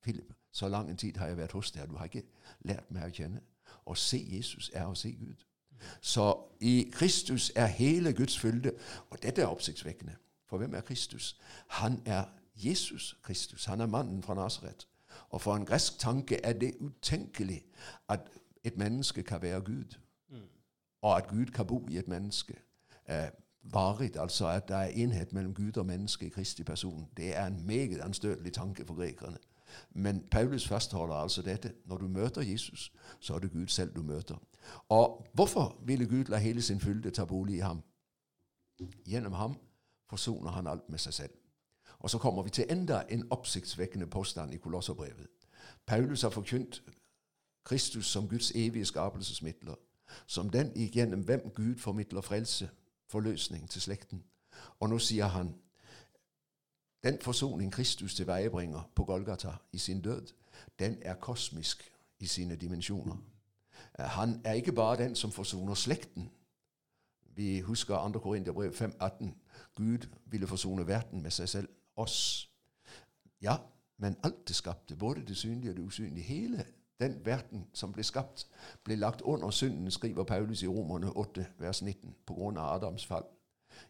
Philip, 0.03 0.33
så 0.55 0.69
lang 0.69 0.89
en 0.89 0.97
tid 0.97 1.17
har 1.17 1.27
jeg 1.27 1.37
vært 1.37 1.51
hos 1.51 1.71
deg, 1.71 1.89
du 1.89 1.97
har 1.99 2.07
ikke 2.07 2.23
lært 2.63 2.91
meg 2.95 3.09
å 3.09 3.15
kjenne. 3.15 3.41
Å 3.85 3.95
se 3.99 4.17
Jesus 4.23 4.69
er 4.73 4.85
å 4.87 4.93
se 4.95 5.11
Gud. 5.11 5.41
Så 6.01 6.29
i 6.63 6.91
Kristus 6.93 7.51
er 7.55 7.67
hele 7.67 8.13
Guds 8.15 8.37
fylde. 8.39 8.71
Og 9.09 9.19
dette 9.23 9.41
er 9.43 9.51
oppsiktsvekkende. 9.51 10.15
For 10.47 10.57
hvem 10.57 10.77
er 10.79 10.85
Kristus? 10.87 11.33
Han 11.67 11.99
er 12.05 12.23
Jesus 12.55 13.17
Kristus. 13.23 13.65
Han 13.65 13.81
er 13.81 13.91
mannen 13.91 14.23
fra 14.23 14.33
Nasaret. 14.33 14.87
Og 15.29 15.41
for 15.41 15.55
en 15.55 15.65
gresk 15.65 15.99
tanke 15.99 16.39
er 16.43 16.53
det 16.53 16.77
utenkelig 16.79 17.65
at 18.09 18.31
et 18.63 18.77
menneske 18.77 19.23
kan 19.23 19.41
være 19.41 19.61
Gud, 19.61 19.97
og 21.01 21.17
at 21.17 21.27
Gud 21.27 21.45
kan 21.45 21.67
bo 21.67 21.87
i 21.89 21.97
et 21.97 22.07
menneske. 22.07 22.55
Eh, 23.09 23.27
varig, 23.61 24.17
altså 24.17 24.47
at 24.47 24.67
det 24.67 24.75
er 24.75 25.03
enhet 25.03 25.33
mellom 25.33 25.53
Gud 25.53 25.77
og 25.77 25.85
menneske 25.85 26.25
i 26.25 26.29
Kristi 26.29 26.63
person. 26.63 27.09
Det 27.17 27.35
er 27.35 27.45
en 27.45 27.65
meget 27.65 28.01
anstøtelig 28.01 28.53
tanke 28.53 28.85
for 28.85 28.95
grekerne. 28.95 29.37
Men 29.91 30.23
Paulus 30.31 30.67
fastholder 30.67 31.15
altså 31.15 31.41
dette. 31.41 31.73
Når 31.85 31.97
du 31.97 32.07
møter 32.07 32.41
Jesus, 32.41 32.93
så 33.19 33.33
er 33.33 33.39
det 33.39 33.51
Gud 33.51 33.67
selv 33.67 33.95
du 33.95 34.03
møter. 34.03 34.35
Og 34.89 35.27
hvorfor 35.33 35.81
ville 35.85 36.05
Gud 36.05 36.23
la 36.23 36.37
hele 36.37 36.61
sin 36.61 36.79
fylde 36.79 37.11
ta 37.11 37.25
bolig 37.25 37.55
i 37.55 37.59
ham? 37.59 37.81
Gjennom 39.05 39.33
ham 39.33 39.55
forsoner 40.09 40.51
han 40.51 40.67
alt 40.67 40.89
med 40.89 40.99
seg 40.99 41.13
selv. 41.13 41.31
Og 41.99 42.09
så 42.09 42.17
kommer 42.17 42.43
vi 42.43 42.49
til 42.49 42.65
enda 42.69 43.03
en 43.09 43.27
oppsiktsvekkende 43.31 44.07
påstand 44.07 44.53
i 44.53 44.57
Kolosserbrevet. 44.57 45.27
Paulus 45.85 46.21
har 46.21 46.29
forkynt 46.29 46.83
Kristus 47.63 48.05
som 48.05 48.29
Guds 48.29 48.51
evige 48.51 48.85
skapelsesmidler, 48.85 49.75
som 50.27 50.49
den 50.49 50.71
igjennom 50.75 51.19
hvem 51.19 51.51
Gud 51.55 51.77
formidler 51.77 52.21
frelse, 52.21 52.69
forløsning 53.09 53.69
til 53.69 53.81
slekten. 53.81 54.23
Og 54.79 54.89
nå 54.89 54.99
sier 54.99 55.27
han 55.27 55.55
den 57.05 57.21
forsoning 57.21 57.71
Kristus 57.71 58.15
tilvejebringer 58.15 58.89
på 58.95 59.03
Golgata 59.03 59.51
i 59.71 59.77
sin 59.77 60.01
død, 60.01 60.27
den 60.79 60.97
er 61.01 61.15
kosmisk 61.15 61.91
i 62.19 62.25
sine 62.25 62.55
dimensjoner. 62.55 63.15
Han 63.99 64.41
er 64.45 64.53
ikke 64.53 64.71
bare 64.71 65.03
den 65.03 65.15
som 65.15 65.31
forsoner 65.31 65.73
slekten. 65.73 66.31
Vi 67.35 67.59
husker 67.59 68.11
2. 68.13 68.19
Korinterbrev 68.19 68.71
5,18. 68.71 69.25
Gud 69.75 70.07
ville 70.25 70.47
forsone 70.47 70.87
verden 70.87 71.21
med 71.21 71.31
seg 71.31 71.49
selv, 71.49 71.69
oss. 71.95 72.49
Ja, 73.41 73.55
men 73.97 74.17
alt 74.23 74.47
det 74.47 74.55
skapte, 74.55 74.95
både 74.95 75.25
det 75.25 75.37
synlige 75.37 75.71
og 75.71 75.77
det 75.77 75.83
usynlige, 75.83 76.23
hele 76.23 76.65
den 76.99 77.25
verden 77.25 77.67
som 77.73 77.93
ble 77.93 78.03
skapt, 78.03 78.47
ble 78.83 78.95
lagt 78.95 79.21
under 79.21 79.49
synden, 79.49 79.91
skriver 79.91 80.23
Paulus 80.23 80.63
i 80.63 80.67
Romerne 80.67 81.11
8, 81.11 81.45
vers 81.59 81.81
19, 81.81 82.15
på 82.25 82.33
grunn 82.33 82.57
av 82.57 82.75
Adams 82.75 83.05
fall. 83.05 83.25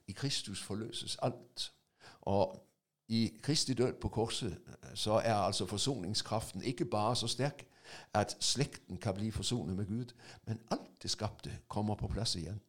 I 0.08 0.12
Kristus 0.12 0.64
forløses 0.64 1.16
alt. 1.22 1.74
Og 2.22 2.66
i 3.08 3.32
Kristi 3.42 3.74
død 3.74 3.94
på 3.94 4.10
korset 4.10 4.58
så 4.94 5.12
er 5.12 5.34
altså 5.34 5.66
forsoningskraften 5.66 6.64
ikke 6.64 6.86
bare 6.86 7.16
så 7.16 7.28
sterk 7.28 7.68
at 8.14 8.38
slekten 8.40 8.98
kan 8.98 9.14
bli 9.14 9.32
forsonet 9.32 9.76
med 9.76 9.86
Gud, 9.86 10.06
men 10.46 10.60
alt 10.72 11.04
det 11.04 11.12
skapte 11.12 11.58
kommer 11.68 11.96
på 11.96 12.08
plass 12.08 12.36
igjen. 12.36 12.62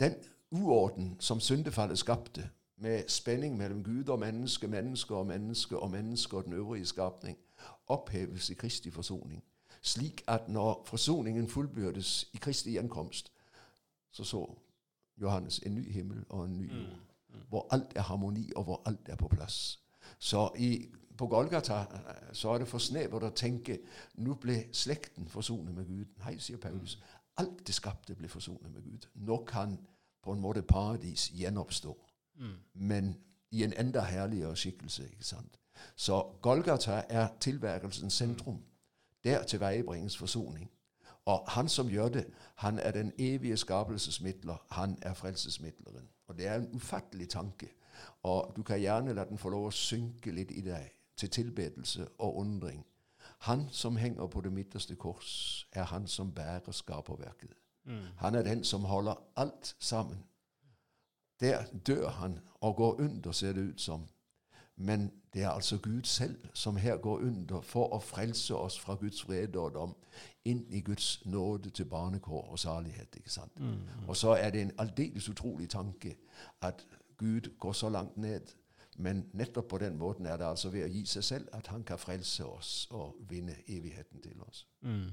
Den 0.00 0.14
uorden 0.50 1.16
som 1.20 1.40
syndefallet 1.40 1.98
skapte, 1.98 2.50
med 2.76 3.08
spenning 3.08 3.56
mellom 3.56 3.84
Gud 3.84 4.08
og 4.08 4.18
menneske, 4.18 4.68
menneske 4.68 5.14
og 5.14 5.26
menneske 5.26 5.78
og 5.78 5.90
menneske 5.90 6.36
og 6.36 6.44
den 6.44 6.52
øvrige 6.52 6.86
skapning, 6.86 7.38
oppheves 7.86 8.50
i 8.50 8.54
Kristi 8.54 8.90
forsoning, 8.90 9.44
slik 9.82 10.24
at 10.26 10.48
når 10.48 10.82
forsoningen 10.86 11.48
fullbyrdes 11.48 12.30
i 12.32 12.36
Kristi 12.36 12.70
gjenkomst, 12.70 13.32
så 14.10 14.24
så 14.24 14.54
Johannes 15.20 15.58
en 15.58 15.74
ny 15.74 15.92
himmel 15.92 16.24
og 16.28 16.44
en 16.44 16.58
ny 16.58 16.72
jord, 16.72 16.88
mm. 16.88 17.13
Hvor 17.48 17.66
alt 17.70 17.92
er 17.96 18.02
harmoni, 18.02 18.52
og 18.56 18.64
hvor 18.64 18.82
alt 18.86 19.08
er 19.08 19.16
på 19.16 19.28
plass. 19.28 19.80
Så 20.18 20.50
i, 20.56 20.88
på 21.18 21.26
Golgata 21.26 21.80
eh, 21.80 22.32
så 22.32 22.50
er 22.50 22.58
det 22.58 22.68
for 22.68 22.78
snevert 22.78 23.22
å 23.22 23.30
tenke 23.36 23.78
nå 24.14 24.34
ble 24.40 24.64
slekten 24.72 25.28
forsonet 25.28 25.74
med 25.74 25.86
Gud. 25.86 26.06
Nei, 26.24 26.38
sier 26.38 26.58
Paulus. 26.58 26.96
Mm. 26.96 27.02
Alt 27.36 27.66
det 27.66 27.74
skapte 27.74 28.14
ble 28.14 28.28
forsonet 28.28 28.72
med 28.72 28.82
Gud. 28.82 29.08
Nå 29.14 29.42
kan 29.48 29.78
på 30.24 30.32
en 30.32 30.40
måte 30.40 30.62
paradis 30.62 31.30
gjenoppstå, 31.34 31.96
mm. 32.40 32.56
men 32.74 33.14
i 33.50 33.64
en 33.64 33.74
enda 33.78 34.00
herligere 34.00 34.56
skikkelse. 34.56 35.10
ikke 35.10 35.24
sant? 35.24 35.58
Så 35.96 36.22
Golgata 36.42 37.02
er 37.08 37.28
tilværelsens 37.40 38.14
sentrum. 38.14 38.62
Der 39.24 39.42
tilveiebringes 39.42 40.16
forsoning. 40.16 40.70
Og 41.24 41.44
han 41.48 41.68
som 41.68 41.88
gjør 41.88 42.08
det, 42.08 42.26
han 42.54 42.78
er 42.78 42.90
den 42.90 43.12
evige 43.18 43.56
skapelsesmidler. 43.56 44.56
Han 44.70 44.98
er 45.02 45.14
frelsesmidleren. 45.14 46.08
Og 46.26 46.38
det 46.38 46.46
er 46.46 46.54
en 46.54 46.70
ufattelig 46.74 47.28
tanke. 47.28 47.68
Og 48.22 48.52
du 48.56 48.62
kan 48.62 48.80
gjerne 48.80 49.14
la 49.14 49.24
den 49.24 49.38
få 49.38 49.52
lov 49.52 49.68
å 49.68 49.74
synke 49.74 50.32
litt 50.32 50.50
i 50.50 50.64
deg, 50.64 50.90
til 51.16 51.30
tilbedelse 51.30 52.08
og 52.18 52.36
undring. 52.42 52.84
Han 53.46 53.68
som 53.70 53.96
henger 53.96 54.26
på 54.26 54.40
det 54.40 54.52
midterste 54.52 54.96
kors, 54.96 55.66
er 55.72 55.84
han 55.84 56.06
som 56.06 56.32
bærer 56.34 56.72
skaperverket. 56.72 57.52
Mm. 57.84 58.06
Han 58.18 58.34
er 58.34 58.42
den 58.42 58.64
som 58.64 58.84
holder 58.84 59.14
alt 59.36 59.76
sammen. 59.78 60.24
Der 61.40 61.64
dør 61.86 62.08
han 62.08 62.40
og 62.60 62.76
går 62.76 63.00
under, 63.00 63.32
ser 63.32 63.52
det 63.52 63.60
ut 63.60 63.80
som. 63.80 64.06
Men 64.76 65.12
det 65.34 65.42
er 65.42 65.50
altså 65.50 65.78
Gud 65.78 66.02
selv 66.02 66.36
som 66.54 66.76
her 66.76 66.96
går 66.96 67.18
under 67.18 67.60
for 67.60 67.94
å 67.94 67.98
frelse 68.02 68.54
oss 68.54 68.78
fra 68.78 68.94
Guds 68.94 69.22
vrede 69.28 69.58
og 69.58 69.74
dom 69.74 69.94
inn 70.44 70.64
i 70.70 70.80
Guds 70.80 71.22
nåde 71.26 71.70
til 71.70 71.86
barnekår 71.90 72.50
og 72.50 72.58
salighet. 72.58 73.16
ikke 73.16 73.30
sant? 73.30 73.60
Mm, 73.60 73.66
mm. 73.66 74.08
Og 74.08 74.16
så 74.16 74.34
er 74.34 74.50
det 74.50 74.62
en 74.62 74.74
aldeles 74.78 75.28
utrolig 75.28 75.70
tanke 75.70 76.16
at 76.62 76.86
Gud 77.18 77.54
går 77.58 77.72
så 77.72 77.88
langt 77.88 78.16
ned. 78.16 78.54
Men 78.96 79.24
nettopp 79.32 79.68
på 79.68 79.78
den 79.78 79.98
måten 79.98 80.26
er 80.26 80.36
det 80.36 80.46
altså 80.46 80.70
ved 80.70 80.84
å 80.84 80.90
gi 80.90 81.04
seg 81.06 81.24
selv 81.24 81.48
at 81.52 81.66
han 81.66 81.82
kan 81.86 81.98
frelse 81.98 82.46
oss 82.46 82.86
og 82.90 83.16
vinne 83.30 83.56
evigheten 83.66 84.22
til 84.22 84.42
oss. 84.46 84.66
Mm. 84.80 85.10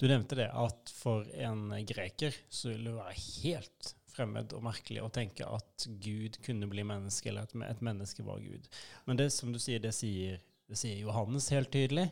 Du 0.00 0.06
nevnte 0.06 0.36
det 0.38 0.50
at 0.52 0.92
for 0.92 1.26
en 1.46 1.70
greker 1.88 2.36
så 2.50 2.68
ville 2.68 2.90
det 2.90 2.98
være 2.98 3.20
helt 3.42 3.94
fremmed 4.14 4.54
og 4.56 4.64
merkelig 4.64 5.02
å 5.02 5.12
tenke 5.12 5.46
at 5.46 5.86
Gud 6.02 6.38
kunne 6.44 6.68
bli 6.70 6.84
menneske, 6.86 7.30
eller 7.30 7.48
at 7.48 7.54
et 7.68 7.84
menneske 7.84 8.24
var 8.26 8.42
Gud. 8.42 8.68
Men 9.08 9.20
det 9.20 9.30
som 9.34 9.52
du 9.52 9.60
sier, 9.62 9.82
det 9.82 9.94
sier, 9.96 10.40
det 10.70 10.78
sier 10.80 11.02
Johannes 11.02 11.50
helt 11.54 11.72
tydelig. 11.74 12.08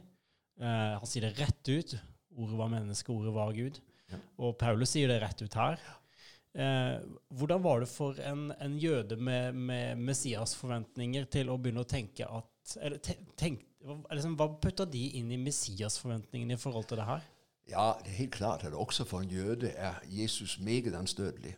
Eh, 0.61 0.93
han 0.99 1.09
sier 1.09 1.29
det 1.29 1.37
rett 1.41 1.73
ut. 1.73 1.97
Ordet 2.37 2.61
var 2.61 2.73
menneske, 2.73 3.13
ordet 3.13 3.35
var 3.35 3.57
Gud. 3.57 3.81
Ja. 4.13 4.21
Og 4.45 4.57
Paulus 4.61 4.95
sier 4.95 5.11
det 5.11 5.21
rett 5.23 5.43
ut 5.45 5.59
her. 5.59 5.83
Eh, 6.53 6.97
hvordan 7.33 7.63
var 7.65 7.81
det 7.81 7.89
for 7.89 8.19
en, 8.21 8.51
en 8.61 8.79
jøde 8.81 9.17
med, 9.17 9.57
med 9.57 10.01
Messias-forventninger 10.05 11.29
til 11.33 11.49
å 11.49 11.57
begynne 11.61 11.85
å 11.85 11.89
tenke 11.89 12.29
at 12.29 12.77
eller 12.79 13.01
tenk, 13.37 13.65
liksom, 13.83 14.37
Hva 14.39 14.47
putta 14.63 14.85
de 14.87 15.07
inn 15.19 15.33
i 15.35 15.41
Messias-forventningene 15.41 16.55
i 16.55 16.61
forhold 16.61 16.87
til 16.91 17.01
det 17.01 17.09
her? 17.09 17.25
Ja, 17.71 17.87
det 18.03 18.13
er 18.13 18.21
helt 18.21 18.37
klart 18.37 18.65
at 18.67 18.77
også 18.77 19.07
for 19.09 19.25
en 19.25 19.33
jøde 19.33 19.73
er 19.73 19.99
Jesus 20.11 20.59
meget 20.61 20.95
anstøtelig 20.99 21.57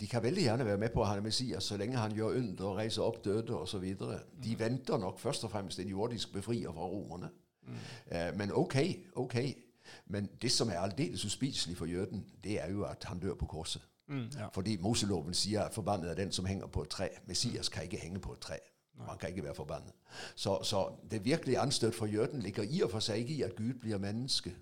de 0.00 0.06
kan 0.06 0.22
veldig 0.22 0.42
gjerne 0.42 0.66
være 0.66 0.78
med 0.78 0.88
på 0.94 1.02
at 1.02 1.08
han 1.08 1.18
er 1.18 1.22
Messias 1.22 1.64
så 1.64 1.76
lenge 1.76 1.96
han 1.96 2.12
gjør 2.12 2.36
under 2.36 2.64
og 2.64 2.76
reiser 2.76 3.02
opp 3.02 3.24
døde 3.24 3.56
osv. 3.56 3.84
De 3.84 3.96
mm. 4.54 4.58
venter 4.58 4.98
nok 4.98 5.18
først 5.18 5.44
og 5.44 5.50
fremst 5.50 5.78
en 5.78 5.88
jordisk 5.88 6.32
befrier 6.32 6.72
fra 6.72 6.86
romerne. 6.86 7.30
Mm. 7.66 7.74
Uh, 8.12 8.38
men 8.38 8.52
ok, 8.52 8.76
ok. 9.14 9.36
Men 10.06 10.28
det 10.42 10.52
som 10.52 10.68
er 10.68 10.78
aldeles 10.78 11.24
uspiselig 11.24 11.76
for 11.76 11.86
jøden, 11.86 12.26
det 12.44 12.60
er 12.62 12.70
jo 12.70 12.82
at 12.84 13.04
han 13.04 13.18
dør 13.18 13.34
på 13.34 13.46
korset. 13.46 13.82
Mm, 14.08 14.26
ja. 14.38 14.48
Fordi 14.52 14.76
Moseloven 14.76 15.34
sier 15.34 15.62
at 15.62 15.74
forbannet 15.74 16.10
er 16.10 16.14
den 16.14 16.32
som 16.32 16.44
henger 16.44 16.66
på 16.66 16.82
et 16.82 16.88
tre. 16.88 17.08
Messias 17.26 17.68
kan 17.68 17.82
ikke 17.82 17.96
henge 17.96 18.20
på 18.20 18.32
et 18.32 18.38
tre. 18.38 18.58
Man 19.06 19.18
kan 19.18 19.28
ikke 19.28 19.44
være 19.44 19.54
forbannet. 19.54 19.92
Så, 20.34 20.62
så 20.62 20.92
det 21.10 21.24
virkelige 21.24 21.58
anstøt 21.58 21.94
for 21.94 22.06
jøden 22.06 22.40
ligger 22.40 22.62
i 22.62 22.80
og 22.80 22.90
for 22.90 23.00
seg 23.00 23.18
ikke 23.18 23.34
i 23.34 23.42
at 23.42 23.56
Gud 23.56 23.74
blir 23.80 23.98
menneske 23.98 24.54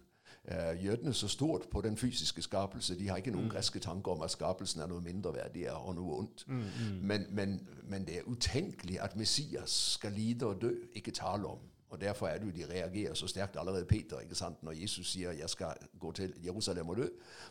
jødene 0.85 1.15
så 1.15 1.29
stort 1.29 1.69
på 1.71 1.81
den 1.81 1.97
fysiske 1.97 2.43
skapelse. 2.43 2.99
De 2.99 3.09
har 3.09 3.17
ikke 3.17 3.31
noen 3.31 3.45
mm. 3.45 3.51
greske 3.51 3.79
tanker 3.79 4.13
om 4.13 4.23
at 4.23 4.31
skapelsen 4.31 4.81
er 4.81 4.89
noe 4.89 5.05
mindreverdig 5.05 5.67
og 5.73 5.95
noe 5.95 6.19
ondt. 6.23 6.45
Mm, 6.49 6.55
mm. 6.57 7.01
Men, 7.03 7.27
men, 7.31 7.69
men, 7.89 8.07
det 8.07 8.17
er 8.19 8.27
utenkelig 8.27 9.01
at 9.01 9.17
Messias 9.17 9.71
skal 9.71 10.13
lide 10.13 10.47
og 10.47 10.63
dø, 10.63 10.73
ikke 10.95 11.11
tale 11.11 11.47
om. 11.47 11.59
Og 11.91 12.01
Derfor 12.01 12.27
er 12.27 12.39
det 12.39 12.47
jo 12.47 12.51
de 12.51 12.73
reagerer 12.73 13.15
så 13.15 13.27
sterkt 13.27 13.57
allerede 13.59 13.85
Peter 13.85 14.19
ikke 14.21 14.35
sant? 14.35 14.63
når 14.63 14.73
Jesus 14.73 15.13
sier 15.13 15.33
'jeg 15.33 15.51
skal 15.51 15.73
gå 16.01 16.13
til 16.13 16.35
Jerusalem 16.45 16.89
og 16.89 16.97
dø' 16.97 17.09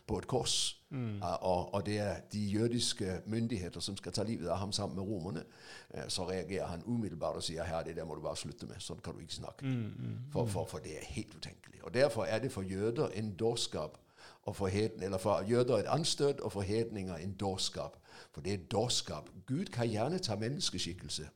på 0.08 0.17
et 0.17 0.27
kors. 0.27 0.82
Mm. 0.89 1.22
Og, 1.22 1.74
og, 1.74 1.86
det 1.86 2.00
er 2.00 2.20
de 2.34 2.39
jødiske 2.39 3.22
myndigheter 3.25 3.79
som 3.79 3.98
skal 3.98 4.12
ta 4.12 4.24
livet 4.24 4.50
av 4.50 4.58
ham 4.58 4.72
sammen 4.72 4.96
med 4.96 5.03
romerne. 5.03 5.44
Så 6.08 6.29
reagerer 6.29 6.67
han 6.67 6.84
umiddelbart 6.86 7.36
og 7.36 7.44
sier 7.44 7.63
'her, 7.63 7.84
det 7.84 7.96
der 7.96 8.06
må 8.06 8.15
du 8.15 8.22
bare 8.22 8.36
slutte 8.36 8.65
med'. 8.65 8.79
Sånn 8.79 9.00
kan 9.03 9.13
du 9.13 9.20
ikke 9.20 9.34
snakke. 9.34 9.65
Mm, 9.65 9.72
mm, 9.72 10.17
for, 10.32 10.46
for, 10.46 10.65
for, 10.65 10.77
det 10.77 10.91
er 10.91 11.06
helt 11.06 11.36
utenkelig. 11.36 11.84
Og 11.84 11.94
Derfor 11.94 12.24
er 12.24 12.39
det 12.39 12.51
for 12.51 12.62
jøder 12.62 13.08
en 13.08 13.36
dårskap 13.36 13.98
og 14.48 14.56
for, 14.56 14.67
heden, 14.67 15.03
eller 15.03 15.17
for 15.17 15.44
jøder 15.50 15.77
et 15.77 15.86
anstøt, 15.88 16.39
og 16.39 16.51
for 16.51 16.62
hedninger 16.62 17.15
en 17.15 17.34
dårskap. 17.34 17.98
For 18.32 18.41
det 18.41 18.53
er 18.53 18.58
dårskap. 18.72 19.29
Gud 19.46 19.65
kan 19.65 19.89
gjerne 19.89 20.20
ta 20.20 20.36
menneskeskikkelse. 20.36 21.27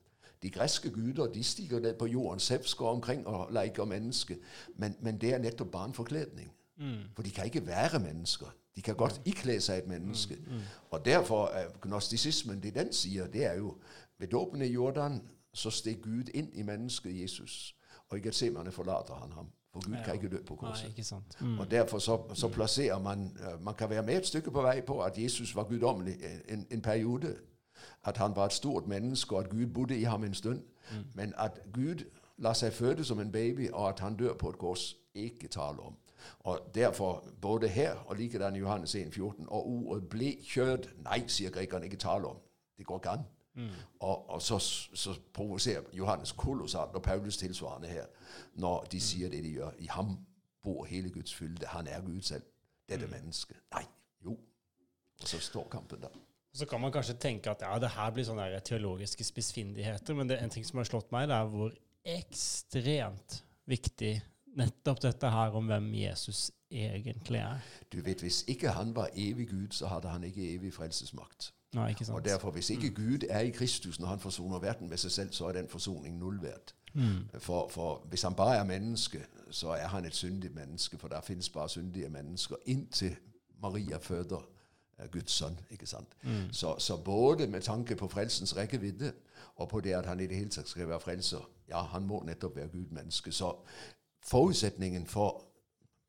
De 0.44 0.50
greske 0.50 0.90
guder 0.90 1.28
de 1.28 1.44
stiger 1.44 1.80
ned 1.80 1.94
på 1.94 2.06
jorden. 2.06 2.40
Zeus 2.40 2.74
går 2.76 2.92
omkring 2.92 3.28
og 3.28 3.54
leker 3.54 3.86
menneske. 3.86 4.38
Men, 4.76 4.96
men 5.02 5.22
det 5.22 5.34
er 5.34 5.38
nettopp 5.38 5.72
bare 5.72 5.88
en 5.88 5.94
forkledning. 5.94 6.52
Mm. 6.78 6.98
For 7.16 7.24
de 7.24 7.32
kan 7.32 7.46
ikke 7.46 7.68
være 7.68 8.00
mennesker. 8.00 8.56
De 8.76 8.82
kan 8.82 8.96
godt 8.96 9.22
ikle 9.26 9.62
seg 9.62 9.78
et 9.78 9.88
menneske. 9.88 10.36
Mm, 10.36 10.54
mm. 10.54 10.62
Og 10.90 11.06
derfor 11.06 11.48
er 11.48 11.68
gnostisismen 11.82 12.64
det 12.64 12.76
den 12.76 12.94
sier, 12.94 13.28
det 13.28 13.46
er 13.46 13.54
jo 13.54 13.78
ved 14.18 14.28
dåpen 14.28 14.62
i 14.62 14.66
Jordan 14.66 15.22
så 15.54 15.70
steg 15.70 16.02
Gud 16.02 16.32
inn 16.34 16.50
i 16.54 16.64
mennesket 16.64 17.22
Jesus. 17.22 17.76
Og 18.10 18.18
i 18.18 18.22
Getsemane 18.22 18.72
forlater 18.72 19.14
han 19.14 19.32
ham. 19.32 19.52
For 19.74 19.86
Gud 19.86 19.96
ja. 19.96 20.04
kan 20.04 20.14
ikke 20.14 20.30
dø 20.30 20.44
på 20.44 20.56
korset. 20.56 21.14
Mm. 21.42 21.60
Og 21.60 21.72
Derfor 21.72 22.00
så, 22.00 22.22
så, 22.34 22.48
plasserer 22.48 23.00
man 23.00 23.38
Man 23.62 23.74
kan 23.76 23.90
være 23.90 24.04
med 24.04 24.18
et 24.18 24.28
stykke 24.28 24.52
på 24.52 24.62
vei 24.62 24.82
på 24.82 25.02
at 25.02 25.18
Jesus 25.18 25.56
var 25.56 25.64
guddommelig 25.64 26.16
en, 26.50 26.68
en 26.72 26.82
periode 26.82 27.36
at 28.04 28.18
han 28.18 28.36
var 28.36 28.46
et 28.46 28.54
stort 28.54 28.88
menneske, 28.88 29.36
og 29.36 29.44
at 29.44 29.50
Gud 29.50 29.66
bodde 29.66 30.00
i 30.00 30.04
ham 30.04 30.24
en 30.24 30.34
stund. 30.34 30.62
Mm. 30.92 30.98
Men 31.14 31.34
at 31.38 31.60
Gud 31.74 32.06
la 32.38 32.54
seg 32.54 32.74
føde 32.74 33.04
som 33.04 33.20
en 33.20 33.32
baby, 33.32 33.70
og 33.72 33.90
at 33.90 34.00
han 34.00 34.18
dør 34.18 34.34
på 34.34 34.50
et 34.50 34.58
kors, 34.58 34.96
ikke 35.14 35.48
tale 35.48 35.80
om. 35.80 35.98
Og 36.40 36.60
Derfor, 36.76 37.26
både 37.42 37.68
her 37.68 37.96
og 37.96 38.16
likedan 38.16 38.56
i 38.56 38.60
Johannes 38.60 38.96
1, 38.96 39.14
14, 39.14 39.46
og 39.50 39.68
ordet 39.68 40.10
'ble 40.10 40.38
kjørt' 40.42 41.04
nei, 41.04 41.28
sier 41.28 41.50
grekerne, 41.50 41.86
ikke 41.86 41.98
tale 41.98 42.28
om. 42.28 42.38
Det 42.78 42.86
går 42.86 42.98
ikke 42.98 43.10
an. 43.10 43.26
Mm. 43.54 43.70
Og, 44.00 44.30
og, 44.30 44.42
så, 44.42 44.60
så 44.94 45.20
provoserer 45.34 45.82
Johannes 45.94 46.32
kolossalt, 46.32 46.96
og 46.96 47.02
Paulus 47.02 47.38
tilsvarende 47.38 47.88
her, 47.88 48.06
når 48.54 48.84
de 48.84 49.00
sier 49.00 49.30
det 49.30 49.44
de 49.44 49.50
gjør. 49.50 49.72
I 49.80 49.88
ham 49.88 50.18
bor 50.64 50.86
hele 50.86 51.10
Guds 51.10 51.36
fylde. 51.36 51.66
Han 51.66 51.88
er 51.88 52.02
Gud 52.02 52.22
selv. 52.22 52.44
Dette 52.90 53.06
mm. 53.06 53.12
mennesket. 53.12 53.58
Nei. 53.74 53.84
Jo. 54.26 54.32
Og 55.22 55.28
så 55.28 55.40
står 55.40 55.68
kampen 55.70 56.02
der. 56.02 56.10
Så 56.54 56.66
kan 56.68 56.82
man 56.82 56.92
kanskje 56.92 57.16
tenke 57.16 57.52
at 57.52 57.62
ja, 57.64 57.78
det 57.80 57.94
her 57.94 58.12
blir 58.12 58.28
sånne 58.28 58.48
teologiske 58.68 59.24
spissfindigheter, 59.24 60.18
men 60.18 60.28
det 60.28 60.38
er 60.38 60.44
en 60.44 60.52
ting 60.52 60.66
som 60.68 60.82
har 60.82 60.90
slått 60.90 61.14
meg, 61.16 61.30
det 61.32 61.38
er 61.38 61.48
hvor 61.54 61.72
ekstremt 62.12 63.38
viktig 63.70 64.18
nettopp 64.60 65.00
dette 65.06 65.30
her 65.32 65.56
om 65.56 65.70
hvem 65.72 65.94
Jesus 65.96 66.50
egentlig 66.72 67.40
er. 67.40 67.64
Du 67.94 68.02
vet, 68.02 68.20
Hvis 68.22 68.44
ikke 68.48 68.70
han 68.70 68.96
var 68.96 69.10
evig 69.16 69.50
Gud, 69.50 69.72
så 69.72 69.88
hadde 69.88 70.10
han 70.10 70.24
ikke 70.24 70.56
evig 70.56 70.74
frelsesmakt. 70.74 71.54
Nei, 71.74 71.90
ikke 71.90 72.06
sant? 72.06 72.16
Og 72.16 72.26
derfor, 72.26 72.52
Hvis 72.52 72.70
ikke 72.70 72.90
Gud 72.90 73.24
er 73.30 73.40
i 73.40 73.50
Kristus 73.50 74.00
når 74.00 74.08
han 74.08 74.20
forsoner 74.20 74.60
verden 74.60 74.90
med 74.90 74.98
seg 74.98 75.12
selv, 75.12 75.32
så 75.32 75.48
er 75.48 75.52
den 75.52 75.68
forsoning 75.68 76.18
null 76.18 76.42
verdt. 76.42 76.76
Mm. 76.94 77.30
For, 77.40 77.68
for 77.68 78.06
hvis 78.10 78.22
han 78.22 78.36
bare 78.36 78.56
er 78.56 78.64
menneske, 78.64 79.24
så 79.52 79.70
er 79.70 79.88
han 79.88 80.06
et 80.06 80.16
syndig 80.16 80.52
menneske. 80.52 80.98
For 80.98 81.08
der 81.08 81.22
finnes 81.22 81.50
bare 81.50 81.70
syndige 81.70 82.10
mennesker 82.10 82.56
inntil 82.66 83.16
Maria 83.62 83.98
føder 83.98 84.51
Guds 85.08 85.32
sønn. 85.32 85.60
ikke 85.70 85.86
sant? 85.86 86.08
Mm. 86.24 86.54
Så, 86.54 86.76
så 86.80 86.98
både 86.98 87.48
med 87.48 87.62
tanke 87.62 87.96
på 87.96 88.08
frelsens 88.08 88.58
rekkevidde 88.58 89.14
og 89.56 89.70
på 89.70 89.80
det 89.80 89.94
at 89.94 90.06
han 90.06 90.20
i 90.20 90.28
det 90.28 90.38
hele 90.38 90.50
tatt 90.50 90.68
skal 90.68 90.88
være 90.88 91.00
frelser 91.00 91.50
Ja, 91.70 91.82
han 91.82 92.04
må 92.08 92.24
nettopp 92.26 92.56
være 92.56 92.68
Gud 92.68 92.86
menneske. 92.92 93.32
Så 93.32 93.56
forutsetningen 94.26 95.06
for. 95.08 95.44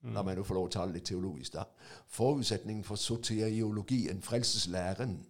La 0.02 0.22
meg 0.26 0.34
nå 0.36 0.42
få 0.42 0.54
lov 0.54 0.64
å 0.66 0.70
tale 0.74 0.92
litt 0.96 1.04
teologisk, 1.06 1.52
da. 1.54 1.62
Forutsetningen 2.10 2.82
for 2.84 2.96
soteriologien, 2.98 4.22
frelseslæren, 4.22 5.26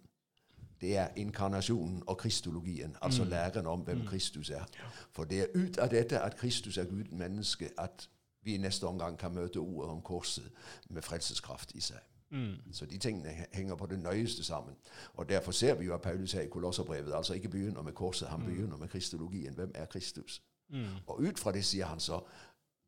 det 0.81 0.97
er 0.97 1.07
inkarnasjonen 1.15 2.03
og 2.07 2.17
kristologien, 2.17 2.95
altså 3.01 3.23
Mm. 3.23 3.29
læren 3.29 3.67
om 3.67 3.79
hvem 3.81 3.97
Mm. 3.97 4.07
Kristus 4.07 4.49
er. 4.49 4.65
For 5.11 5.23
det 5.23 5.39
er 5.41 5.47
ut 5.55 5.77
av 5.77 5.89
dette 5.89 6.19
at 6.19 6.37
Kristus 6.37 6.77
er 6.77 6.83
Gud 6.85 7.11
menneske, 7.11 7.69
at 7.77 8.09
vi 8.41 8.53
i 8.53 8.57
neste 8.57 8.83
omgang 8.87 9.17
kan 9.17 9.33
møte 9.33 9.57
ordet 9.57 9.91
om 9.91 10.01
korset 10.01 10.49
med 10.89 11.01
frelseskraft 11.01 11.71
i 11.75 11.79
seg. 11.81 11.97
Mm. 12.33 12.55
Så 12.73 12.85
de 12.85 12.97
tingene 12.97 13.29
henger 13.53 13.75
på 13.75 13.85
det 13.85 13.99
nøyeste 13.99 14.43
sammen. 14.43 14.75
Og 15.13 15.29
Derfor 15.29 15.51
ser 15.51 15.75
vi 15.75 15.85
jo 15.85 15.93
at 15.93 16.01
Paulus 16.01 16.31
her 16.33 16.41
i 16.41 16.47
Kolosserbrevet 16.47 17.13
altså 17.13 17.33
ikke 17.33 17.49
begynner 17.49 17.81
med 17.81 17.93
korset, 17.93 18.27
han 18.27 18.39
Mm. 18.39 18.45
begynner 18.45 18.77
med 18.77 18.87
kristologien. 18.89 19.53
Hvem 19.53 19.71
er 19.75 19.85
Kristus? 19.85 20.41
Mm. 20.69 20.85
Og 21.07 21.19
ut 21.21 21.39
fra 21.39 21.51
det 21.51 21.65
sier 21.65 21.85
han 21.85 21.99
så 21.99 22.19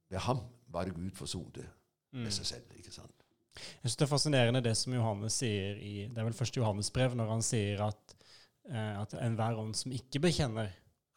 ved 0.10 0.20
ham 0.20 0.38
var 0.68 0.84
det 0.86 0.94
Gud 0.96 1.12
forsonte 1.14 1.66
Mm. 2.14 2.20
med 2.24 2.32
seg 2.32 2.46
selv. 2.46 2.64
ikke 2.78 2.92
sant? 2.92 3.12
Jeg 3.56 3.64
synes 3.92 3.96
Det 3.96 4.02
er 4.06 4.08
fascinerende 4.18 4.62
det 4.64 4.78
som 4.78 4.94
Johannes 4.94 5.34
sier 5.34 5.76
i 5.76 6.08
Det 6.10 6.18
er 6.18 6.24
vel 6.24 6.34
første 6.34 6.58
Johannesbrev, 6.60 7.16
når 7.16 7.30
han 7.32 7.42
sier 7.42 7.84
at, 7.84 8.16
eh, 8.70 9.02
at 9.02 9.14
enhver 9.14 9.56
ånd 9.58 9.74
som 9.76 9.92
ikke 9.92 10.20
bekjenner 10.20 10.68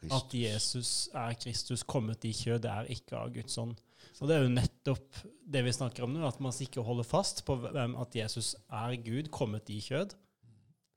Kristus. 0.01 0.23
at 0.23 0.35
Jesus 0.35 1.09
er 1.15 1.33
Kristus 1.43 1.83
kommet 1.83 2.25
i 2.25 2.33
kjød, 2.33 2.59
det 2.63 2.71
er 2.71 2.83
ikke 2.85 3.17
av 3.17 3.33
Guds 3.35 3.59
ånd. 3.59 3.75
Og 4.21 4.29
det 4.29 4.37
er 4.37 4.43
jo 4.43 4.49
nettopp 4.53 5.17
det 5.53 5.65
vi 5.65 5.73
snakker 5.73 6.03
om 6.05 6.11
nå, 6.15 6.27
at 6.29 6.41
man 6.41 6.53
ikke 6.61 6.83
holder 6.85 7.07
fast 7.07 7.45
på 7.45 7.57
hvem 7.57 7.97
at 7.97 8.17
Jesus 8.17 8.55
er 8.71 8.97
Gud 9.05 9.31
kommet 9.31 9.69
i 9.69 9.81
kjød. 9.81 10.15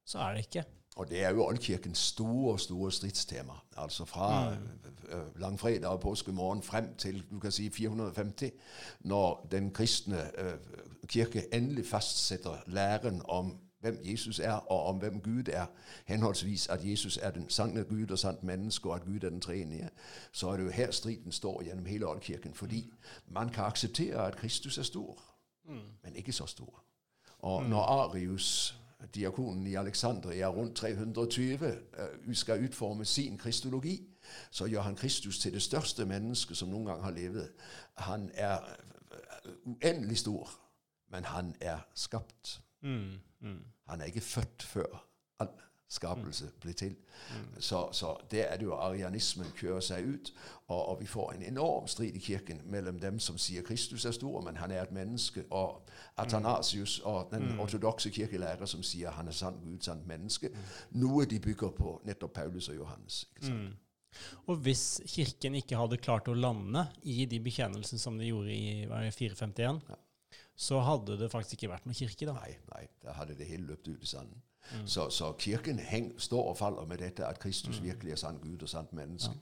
Så 0.05 0.19
er 0.19 0.33
det 0.35 0.45
ikke. 0.47 0.63
Og 0.99 1.07
det 1.09 1.21
er 1.23 1.29
jo 1.31 1.45
oldkirkens 1.45 1.97
store 2.11 2.59
store 2.59 2.91
stridstema. 2.91 3.53
Altså 3.77 4.05
fra 4.05 4.49
Mm. 4.49 4.57
øh, 5.09 5.39
langfredag 5.39 5.89
og 5.89 5.99
påskemorgen 5.99 6.61
frem 6.63 6.95
til 6.97 7.23
du 7.31 7.39
kan 7.39 7.51
si 7.51 7.69
450, 7.69 8.51
når 8.99 9.47
den 9.51 9.71
kristne 9.71 10.39
øh, 10.41 10.53
kirke 11.07 11.45
endelig 11.53 11.85
fastsetter 11.87 12.57
læren 12.67 13.21
om 13.25 13.57
hvem 13.81 13.99
Jesus 14.03 14.39
er, 14.39 14.51
og 14.51 14.85
om 14.85 14.97
hvem 14.97 15.21
Gud 15.21 15.43
er, 15.47 15.65
henholdsvis 16.05 16.67
at 16.67 16.89
Jesus 16.89 17.17
er 17.21 17.31
den 17.31 17.49
sanne 17.49 17.83
Gud 17.83 18.11
og 18.11 18.19
sant 18.19 18.43
menneske, 18.43 18.89
og 18.89 18.95
at 18.95 19.05
Gud 19.05 19.23
er 19.23 19.29
den 19.29 19.41
treenige, 19.41 19.89
så 20.31 20.49
er 20.49 20.57
det 20.57 20.63
jo 20.63 20.69
her 20.69 20.91
striden 20.91 21.31
står 21.31 21.63
gjennom 21.63 21.85
hele 21.85 22.07
oldkirken. 22.07 22.53
Fordi 22.53 22.93
man 23.27 23.49
kan 23.49 23.63
akseptere 23.63 24.27
at 24.27 24.35
Kristus 24.35 24.77
er 24.77 24.83
stor, 24.83 25.23
men 26.03 26.15
ikke 26.15 26.31
så 26.31 26.45
stor. 26.45 26.83
Og 27.39 27.65
når 27.65 27.81
Arius, 27.81 28.77
diakonen 29.15 29.67
i 29.67 29.75
Alexandria 29.75 30.47
rundt 30.47 30.75
320, 30.75 31.65
øh, 31.67 32.35
skal 32.35 32.63
utforme 32.63 33.05
sin 33.05 33.37
kristologi, 33.37 34.07
så 34.51 34.65
gjør 34.65 34.81
han 34.81 34.95
Kristus 34.95 35.39
til 35.39 35.53
det 35.53 35.61
største 35.61 36.05
mennesket 36.05 36.57
som 36.57 36.69
noen 36.69 36.85
gang 36.85 37.03
har 37.03 37.11
levet. 37.11 37.51
Han 37.97 38.31
er 38.33 38.59
øh, 39.11 39.51
uendelig 39.65 40.17
stor, 40.17 40.49
men 41.11 41.25
han 41.25 41.55
er 41.61 41.79
skapt. 41.95 42.61
Mm. 42.81 43.19
Mm. 43.41 43.59
Han 43.89 44.01
er 44.01 44.05
ikke 44.05 44.21
født 44.21 44.63
før 44.63 45.01
all 45.39 45.49
skapelse 45.91 46.45
ble 46.61 46.71
til. 46.73 46.93
Mm. 46.95 47.61
Så, 47.61 47.89
så 47.91 48.13
der 48.31 48.43
er 48.47 48.57
det 48.57 48.63
jo 48.65 48.73
arianismen 48.79 49.49
kjører 49.59 49.81
seg 49.83 50.05
ut, 50.07 50.29
og, 50.67 50.85
og 50.93 51.01
vi 51.01 51.05
får 51.05 51.33
en 51.33 51.43
enorm 51.43 51.87
strid 51.91 52.15
i 52.15 52.19
kirken 52.23 52.61
mellom 52.71 52.99
dem 52.99 53.19
som 53.19 53.37
sier 53.37 53.61
Kristus 53.67 54.05
er 54.05 54.11
stor, 54.15 54.39
men 54.45 54.55
han 54.61 54.71
er 54.71 54.85
et 54.85 54.91
menneske, 54.95 55.43
og 55.51 55.81
Athanasius 56.17 56.99
og 56.99 57.27
den 57.33 57.49
Mm. 57.51 57.59
ortodokse 57.59 58.09
kirkelærer 58.09 58.65
som 58.65 58.83
sier 58.83 59.11
han 59.11 59.27
er 59.27 59.31
sann 59.35 59.59
Gud, 59.63 59.81
sant 59.81 60.07
menneske. 60.07 60.49
Noe 60.91 61.25
de 61.25 61.39
bygger 61.39 61.69
på 61.75 62.01
nettopp 62.05 62.33
Paulus 62.33 62.69
og 62.69 62.75
Johannes. 62.75 63.25
ikke 63.35 63.45
sant? 63.45 63.61
Mm. 63.63 63.75
Og 64.47 64.55
hvis 64.63 65.01
Kirken 65.07 65.55
ikke 65.55 65.77
hadde 65.79 65.97
klart 65.97 66.27
å 66.27 66.33
lande 66.35 66.85
i 67.03 67.25
de 67.25 67.39
bekjennelsene 67.39 67.99
som 67.99 68.17
de 68.19 68.25
gjorde 68.27 68.51
i 68.55 68.85
hva 68.85 68.97
er 68.99 69.09
det, 69.09 69.13
451, 69.15 69.81
Ja. 69.89 69.95
Så 70.61 70.79
hadde 70.85 71.15
det 71.17 71.31
faktisk 71.33 71.57
ikke 71.57 71.71
vært 71.71 71.87
noen 71.89 71.97
kirke, 71.97 72.27
da. 72.29 72.35
Nei, 72.37 72.55
nei, 72.69 72.83
da 73.01 73.15
hadde 73.17 73.33
det 73.39 73.47
hele 73.49 73.71
løpt 73.71 73.87
ut 73.89 74.03
i 74.05 74.09
sanden. 74.09 74.43
Mm. 74.71 74.83
Så, 74.85 75.07
så 75.09 75.31
kirken 75.41 75.79
heng, 75.81 76.11
står 76.21 76.51
og 76.51 76.57
faller 76.59 76.85
med 76.85 77.01
dette 77.01 77.25
at 77.25 77.39
Kristus 77.41 77.79
Mm. 77.79 77.87
virkelig 77.87 78.11
er 78.13 78.19
sann 78.21 78.37
Gud 78.43 78.61
og 78.61 78.69
sant 78.69 78.93
menneske. 78.93 79.33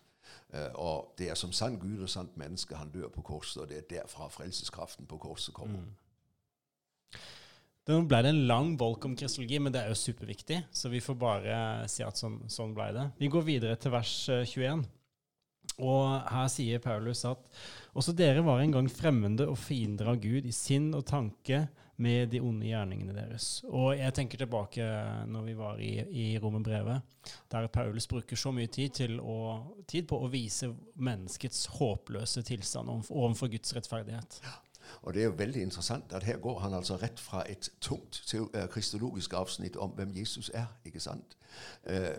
Eh, 0.53 0.69
og 0.75 1.13
det 1.17 1.29
er 1.29 1.35
som 1.35 1.51
sann 1.51 1.75
Gud 1.81 2.05
og 2.05 2.09
sant 2.09 2.37
menneske 2.37 2.77
han 2.79 2.91
dør 2.93 3.09
på 3.11 3.21
korset, 3.21 3.61
og 3.61 3.69
det 3.69 3.77
er 3.81 3.89
derfra 3.97 4.29
frelseskraften 4.31 5.09
på 5.09 5.17
korset 5.17 5.53
kommer. 5.53 5.83
Mm. 5.83 7.19
Det 7.89 7.97
ble 8.07 8.21
det 8.21 8.29
en 8.29 8.47
lang 8.47 8.77
bolk 8.77 9.05
om 9.05 9.15
kristologi, 9.17 9.57
men 9.59 9.73
det 9.73 9.81
er 9.81 9.89
jo 9.89 9.97
superviktig, 9.97 10.59
så 10.71 10.91
vi 10.93 11.01
får 11.01 11.15
bare 11.19 11.59
si 11.89 12.03
at 12.05 12.19
sånn, 12.19 12.43
sånn 12.51 12.75
ble 12.77 12.91
det. 12.93 13.05
Vi 13.17 13.29
går 13.33 13.45
videre 13.47 13.75
til 13.81 13.91
vers 13.91 14.13
eh, 14.29 14.45
21. 14.45 14.85
Og 15.79 16.19
her 16.29 16.47
sier 16.51 16.81
Paulus 16.83 17.25
at 17.27 17.49
også 17.97 18.13
dere 18.17 18.43
var 18.45 18.61
en 18.61 18.73
gang 18.75 18.89
fremmede 18.91 19.47
og 19.49 19.57
fiender 19.57 20.11
av 20.11 20.19
Gud 20.21 20.47
i 20.47 20.55
sinn 20.55 20.91
og 20.93 21.05
tanke 21.09 21.65
med 21.99 22.29
de 22.31 22.39
onde 22.39 22.69
gjerningene 22.69 23.15
deres. 23.15 23.47
Og 23.67 23.91
jeg 23.97 24.13
tenker 24.15 24.39
tilbake 24.39 24.85
når 25.27 25.47
vi 25.49 25.55
var 25.57 25.81
i, 25.83 25.91
i 26.07 26.27
Romerbrevet, 26.39 27.01
der 27.51 27.67
Paulus 27.67 28.07
bruker 28.07 28.39
så 28.39 28.53
mye 28.55 28.71
tid, 28.71 29.01
å, 29.19 29.35
tid 29.87 30.07
på 30.07 30.21
å 30.23 30.29
vise 30.31 30.71
menneskets 30.95 31.65
håpløse 31.75 32.43
tilstand 32.47 32.89
overfor- 32.89 33.51
Guds 33.51 33.75
rettferdighet. 33.75 34.39
Og 35.03 35.13
det 35.13 35.21
er 35.21 35.27
jo 35.27 35.35
veldig 35.37 35.61
interessant 35.67 36.13
at 36.15 36.23
her 36.23 36.39
går 36.41 36.59
han 36.63 36.73
altså 36.73 36.97
rett 37.01 37.19
fra 37.19 37.43
et 37.49 37.69
tungt 37.83 38.23
til 38.29 38.47
kristologisk 38.71 39.35
avsnitt 39.37 39.77
om 39.77 39.91
hvem 39.97 40.15
Jesus 40.17 40.49
er, 40.53 40.71
ikke 40.85 41.03
sant? 41.03 41.35
Eh, 41.83 42.15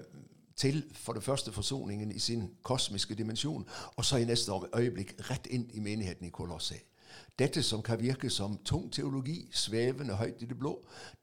til 0.61 0.83
for 0.93 1.17
det 1.17 1.25
første 1.25 1.53
forsoningen 1.53 2.13
i 2.13 2.19
sin 2.19 2.51
kosmiske 2.63 3.15
dimensjon, 3.15 3.67
og 3.97 4.05
så 4.05 4.21
i 4.21 4.29
neste 4.29 4.53
øyeblikk 4.77 5.17
rett 5.31 5.49
inn 5.51 5.71
i 5.73 5.81
menigheten 5.81 6.29
i 6.29 6.35
Kolosse. 6.35 6.83
Dette 7.39 7.63
som 7.63 7.83
kan 7.83 8.01
virke 8.01 8.31
som 8.31 8.59
tung 8.65 8.91
teologi, 8.93 9.49
svevende 9.53 10.15
høyt 10.21 10.43
i 10.45 10.49
det 10.51 10.59
blå, 10.59 10.75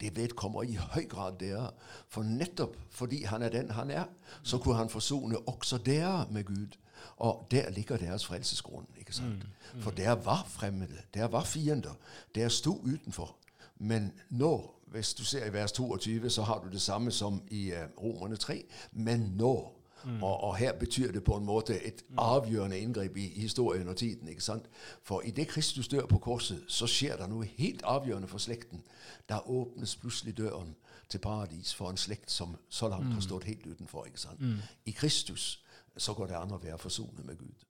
det 0.02 0.16
vedkommer 0.18 0.64
i 0.66 0.74
høy 0.76 1.06
grad 1.10 1.38
dere. 1.40 1.70
For 2.10 2.26
nettopp 2.26 2.74
fordi 2.90 3.22
han 3.24 3.46
er 3.46 3.54
den 3.54 3.70
han 3.72 3.92
er, 3.92 4.08
så 4.44 4.58
kunne 4.58 4.80
han 4.82 4.90
forsone 4.90 5.38
også 5.48 5.78
dere 5.78 6.26
med 6.32 6.44
Gud. 6.44 6.78
Og 7.18 7.48
der 7.52 7.70
ligger 7.70 7.98
deres 7.98 8.26
frelsesgrunn. 8.26 8.88
ikke 8.98 9.14
sant? 9.14 9.46
For 9.80 9.92
dere 9.92 10.26
var 10.26 10.46
fremmede, 10.50 10.98
dere 11.14 11.32
var 11.32 11.44
fiender, 11.44 11.94
dere 12.36 12.50
sto 12.50 12.82
utenfor. 12.82 13.36
Men 13.78 14.12
nå, 14.30 14.77
hvis 14.92 15.14
du 15.14 15.26
ser 15.26 15.46
i 15.46 15.54
vers 15.54 15.72
22, 15.72 16.30
så 16.30 16.44
har 16.44 16.60
du 16.60 16.70
det 16.70 16.82
samme 16.82 17.12
som 17.12 17.42
i 17.52 17.72
uh, 17.72 18.04
Romerne 18.04 18.36
3. 18.36 18.64
Men 18.92 19.20
nå. 19.20 19.74
Og, 20.22 20.44
og 20.44 20.56
her 20.56 20.74
betyr 20.74 21.12
det 21.12 21.24
på 21.24 21.36
en 21.36 21.46
måte 21.46 21.84
et 21.84 22.04
avgjørende 22.18 22.80
inngrep 22.80 23.18
i 23.18 23.28
historien 23.42 23.88
og 23.88 23.98
tiden. 23.98 24.28
ikke 24.28 24.44
sant? 24.44 24.70
For 25.04 25.22
idet 25.22 25.48
Kristus 25.48 25.88
dør 25.88 26.06
på 26.06 26.18
korset, 26.18 26.64
så 26.68 26.88
skjer 26.88 27.18
det 27.18 27.30
noe 27.30 27.46
helt 27.58 27.82
avgjørende 27.84 28.28
for 28.28 28.38
slekten. 28.38 28.84
Der 29.30 29.50
åpnes 29.50 29.96
plutselig 29.96 30.38
døren 30.38 30.76
til 31.10 31.18
paradis 31.18 31.76
for 31.76 31.90
en 31.90 31.98
slekt 31.98 32.32
som 32.32 32.56
så 32.70 32.88
langt 32.90 33.14
har 33.14 33.22
stått 33.22 33.44
helt 33.44 33.66
utenfor. 33.68 34.06
ikke 34.06 34.20
sant? 34.20 34.40
I 34.86 34.92
Kristus 34.92 35.64
så 35.98 36.14
går 36.14 36.28
det 36.28 36.36
an 36.36 36.52
å 36.52 36.62
være 36.64 36.78
forsonet 36.78 37.26
med 37.26 37.38
Gud. 37.38 37.66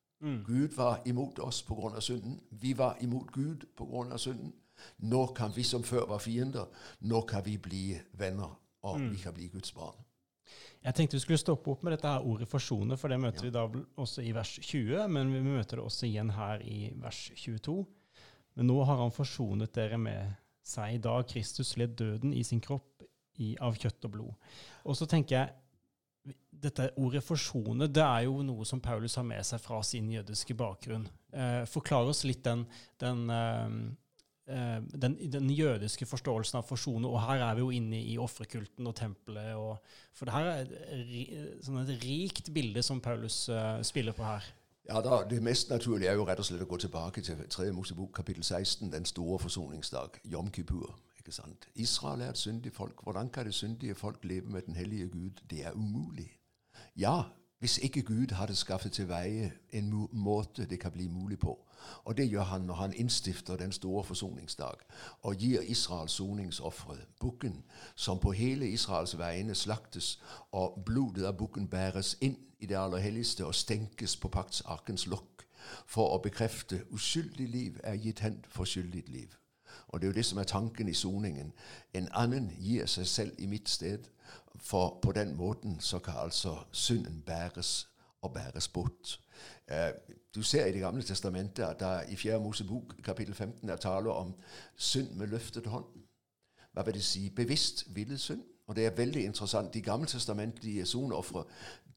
Gud 0.46 0.76
var 0.76 1.02
imot 1.06 1.40
oss 1.40 1.62
pga. 1.64 2.00
synden. 2.02 2.40
Vi 2.52 2.78
var 2.78 2.98
imot 3.02 3.32
Gud 3.32 3.66
pga. 3.78 4.18
synden. 4.18 4.54
Nå 4.98 5.26
kan 5.38 5.54
vi 5.56 5.64
som 5.64 5.84
før 5.84 6.08
var 6.10 6.20
fiender, 6.24 6.68
nå 7.02 7.22
kan 7.30 7.46
vi 7.46 7.58
bli 7.58 7.86
venner, 8.18 8.54
og 8.84 9.02
vi 9.12 9.18
kan 9.22 9.34
bli 9.34 9.50
Guds 9.54 9.74
barn. 9.76 9.98
Jeg 10.84 10.96
tenkte 10.96 11.18
vi 11.18 11.24
skulle 11.24 11.42
stoppe 11.42 11.72
opp 11.74 11.84
med 11.84 11.96
dette 11.96 12.08
her 12.08 12.24
ordet 12.24 12.48
'forsone', 12.48 12.98
for 12.98 13.12
det 13.12 13.20
møter 13.20 13.44
vi 13.44 13.52
da 13.52 13.66
også 13.98 14.22
i 14.24 14.32
vers 14.32 14.60
20, 14.62 15.08
men 15.08 15.34
vi 15.34 15.42
møter 15.42 15.78
det 15.78 15.86
også 15.86 16.06
igjen 16.08 16.30
her 16.30 16.62
i 16.64 16.92
vers 16.96 17.32
22. 17.36 17.86
Men 18.56 18.68
nå 18.68 18.84
har 18.84 19.02
han 19.02 19.12
forsonet 19.12 19.74
dere 19.76 19.98
med 19.98 20.36
seg 20.64 21.02
da 21.04 21.22
Kristus 21.24 21.76
led 21.78 21.98
døden 22.00 22.34
i 22.34 22.44
sin 22.44 22.62
kropp 22.62 23.04
i, 23.38 23.56
av 23.60 23.76
kjøtt 23.76 24.06
og 24.06 24.12
blod. 24.12 24.52
Og 24.86 24.98
så 24.98 25.06
tenker 25.06 25.36
jeg 25.36 26.36
dette 26.52 26.90
ordet 26.98 27.24
'forsone' 27.24 27.88
det 27.88 28.04
er 28.04 28.26
jo 28.26 28.42
noe 28.42 28.66
som 28.66 28.82
Paulus 28.82 29.16
har 29.16 29.24
med 29.24 29.46
seg 29.46 29.62
fra 29.62 29.82
sin 29.84 30.10
jødiske 30.12 30.56
bakgrunn. 30.58 31.08
Eh, 31.34 31.66
forklar 31.66 32.08
oss 32.10 32.24
litt 32.24 32.44
den, 32.44 32.66
den 33.00 33.30
eh, 33.30 33.70
den, 34.48 35.18
den 35.32 35.50
jødiske 35.52 36.06
forståelsen 36.08 36.62
av 36.62 36.68
forsone, 36.68 37.08
og 37.08 37.20
her 37.26 37.44
er 37.50 37.58
vi 37.58 37.66
jo 37.66 37.74
inne 37.76 38.00
i 38.00 38.18
offerkulten 38.22 38.88
og 38.88 38.96
tempelet. 38.96 39.56
Og, 39.60 39.82
for 40.16 40.30
det 40.30 40.36
her 40.38 40.52
er 40.52 40.70
et, 40.94 41.58
sånn 41.66 41.82
et 41.82 41.92
rikt 42.04 42.54
bilde 42.56 42.84
som 42.86 43.02
Paulus 43.04 43.44
uh, 43.52 43.82
spiller 43.84 44.16
på 44.16 44.24
her. 44.24 44.48
Ja, 44.88 45.02
da, 45.02 45.24
Det 45.30 45.44
mest 45.44 45.70
naturlige 45.70 46.10
er 46.10 46.16
jo 46.16 46.24
rett 46.26 46.40
og 46.40 46.48
slett 46.48 46.64
å 46.64 46.70
gå 46.70 46.80
tilbake 46.80 47.22
til 47.22 47.42
3. 47.44 47.72
Mosebok 47.76 48.14
kapittel 48.16 48.44
16, 48.44 48.88
den 48.94 49.06
store 49.06 49.40
forsoningsdag, 49.44 50.22
Jom 50.32 50.52
Kippur. 50.52 50.96
ikke 51.20 51.36
sant? 51.36 51.68
Israel 51.76 52.22
er 52.22 52.32
et 52.32 52.40
syndig 52.40 52.72
folk. 52.74 53.04
Hvordan 53.04 53.30
kan 53.30 53.46
det 53.46 53.54
syndige 53.54 53.96
folk 53.96 54.24
leve 54.24 54.48
med 54.48 54.62
den 54.62 54.76
hellige 54.80 55.10
Gud? 55.12 55.44
Det 55.50 55.66
er 55.66 55.76
umulig. 55.76 56.30
Ja, 56.96 57.24
hvis 57.60 57.78
ikke 57.78 58.02
Gud 58.02 58.34
hadde 58.34 58.56
skaffet 58.56 58.92
til 58.92 59.08
veie 59.10 59.52
en 59.72 60.08
måte 60.12 60.66
det 60.66 60.80
kan 60.80 60.92
bli 60.92 61.08
mulig 61.08 61.40
på. 61.40 61.58
Og 62.04 62.18
det 62.18 62.30
gjør 62.30 62.44
han 62.44 62.62
når 62.62 62.74
han 62.74 62.94
innstifter 62.94 63.56
den 63.56 63.72
store 63.72 64.04
forsoningsdag 64.04 64.76
og 65.22 65.36
gir 65.36 65.62
Israel 65.62 66.10
soningsofre, 66.10 66.98
bukken, 67.20 67.64
som 67.96 68.20
på 68.20 68.32
hele 68.32 68.70
Israels 68.70 69.18
vegne 69.18 69.56
slaktes, 69.56 70.20
og 70.52 70.84
blodet 70.86 71.26
av 71.26 71.38
bukken 71.38 71.68
bæres 71.68 72.18
inn 72.22 72.38
i 72.60 72.66
det 72.66 72.78
aller 72.78 72.98
helligste 72.98 73.46
og 73.46 73.56
stenkes 73.56 74.18
på 74.18 74.28
paktsarkens 74.28 75.08
lokk 75.08 75.46
for 75.86 76.16
å 76.16 76.22
bekrefte 76.24 76.84
uskyldig 76.92 77.50
liv 77.50 77.80
er 77.84 78.00
gitt 78.02 78.20
hen 78.20 78.40
for 78.50 78.66
skyldig 78.66 79.04
liv. 79.08 79.36
Og 79.88 80.02
det 80.02 80.08
er 80.08 80.12
jo 80.12 80.18
det 80.18 80.26
som 80.26 80.38
er 80.38 80.44
tanken 80.44 80.90
i 80.90 80.94
soningen. 80.94 81.54
En 81.94 82.08
annen 82.12 82.50
gir 82.60 82.86
seg 82.86 83.08
selv 83.08 83.40
i 83.40 83.46
mitt 83.46 83.70
sted 83.70 84.08
for 84.60 85.00
på 85.02 85.12
den 85.12 85.36
måten 85.36 85.80
så 85.80 86.00
kan 86.00 86.14
altså 86.18 86.58
synden 86.72 87.24
bæres 87.26 87.88
og 88.22 88.34
bæres 88.34 88.68
bort. 88.68 89.20
Eh, 89.68 89.90
du 90.36 90.42
ser 90.42 90.66
i 90.66 90.72
Det 90.72 90.82
gamle 90.82 91.04
testamentet 91.04 91.64
at 91.64 91.80
der 91.80 92.02
i 92.02 92.16
4. 92.16 92.40
Mosebok 92.40 92.96
kapittel 93.04 93.36
15 93.36 93.70
er 93.70 93.76
tale 93.76 94.12
om 94.12 94.36
synd 94.76 95.12
med 95.12 95.28
løftet 95.28 95.66
hånd. 95.66 95.86
Hva 96.74 96.84
vil 96.84 96.94
det 96.94 97.04
si? 97.04 97.30
Bevisst 97.30 97.96
villet 97.96 98.20
synd. 98.20 98.44
Og 98.68 98.76
det 98.76 98.86
er 98.86 98.90
veldig 98.90 99.24
interessant. 99.24 99.74
De 99.74 99.82
gammeltestamentlige 99.82 100.86
soneofre 100.86 101.44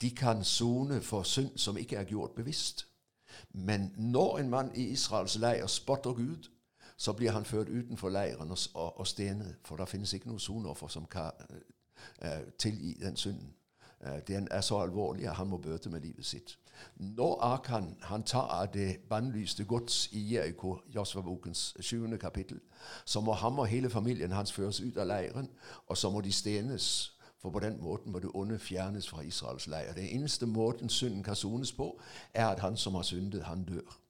de 0.01 0.11
kan 0.11 0.45
sone 0.45 1.03
for 1.03 1.23
synd 1.23 1.59
som 1.59 1.77
ikke 1.77 1.97
er 1.97 2.05
gjort 2.05 2.31
bevisst. 2.31 2.87
Men 3.53 3.95
når 3.97 4.39
en 4.39 4.49
mann 4.49 4.71
i 4.75 4.83
Israels 4.83 5.37
leir 5.37 5.67
spotter 5.67 6.13
Gud, 6.13 6.49
så 6.97 7.13
blir 7.13 7.31
han 7.31 7.45
ført 7.45 7.69
utenfor 7.69 8.09
leiren 8.09 8.51
og, 8.51 8.59
og, 8.75 8.99
og 8.99 9.07
stenet. 9.07 9.57
For 9.65 9.77
det 9.77 9.89
finnes 9.89 10.13
ikke 10.13 10.29
noe 10.29 10.41
soneoffer 10.41 10.89
som 10.89 11.07
kan 11.07 11.31
tilgi 12.59 12.97
den 13.03 13.17
synden. 13.17 13.55
Uh, 14.01 14.19
den 14.29 14.49
er 14.51 14.61
så 14.61 14.79
alvorlig 14.79 15.29
at 15.29 15.37
han 15.37 15.47
må 15.47 15.57
bøte 15.57 15.91
med 15.91 16.01
livet 16.01 16.25
sitt. 16.25 16.59
Når 16.97 17.43
Akan 17.43 17.97
han 18.03 18.23
tar 18.23 18.49
av 18.49 18.67
det 18.73 18.97
bannlyste 19.09 19.65
gods 19.65 20.09
i 20.13 20.35
Jeriko, 20.35 20.79
Josva-bokens 20.95 21.77
sjuende 21.81 22.19
kapittel, 22.19 22.61
så 23.05 23.21
må 23.21 23.33
han 23.33 23.59
og 23.59 23.67
hele 23.67 23.91
familien 23.91 24.33
hans 24.33 24.53
føres 24.53 24.81
ut 24.81 24.97
av 24.97 25.07
leiren, 25.07 25.51
og 25.87 25.97
så 25.97 26.11
må 26.11 26.21
de 26.21 26.33
stenes. 26.33 27.17
For 27.41 27.51
på 27.51 27.61
den 27.61 27.83
måten 27.83 28.13
må 28.13 28.19
det 28.19 28.31
onde 28.35 28.59
fjernes 28.59 29.09
fra 29.09 29.23
Israels 29.23 29.67
leir. 29.67 29.93
Den 29.93 30.05
eneste 30.05 30.47
måten 30.47 30.89
synden 30.89 31.23
kan 31.23 31.37
sones 31.37 31.73
på, 31.73 32.01
er 32.35 32.47
at 32.47 32.59
han 32.61 32.77
som 32.77 32.95
har 32.95 33.03
syndet, 33.03 33.45
han 33.45 33.65
dør. 33.65 34.01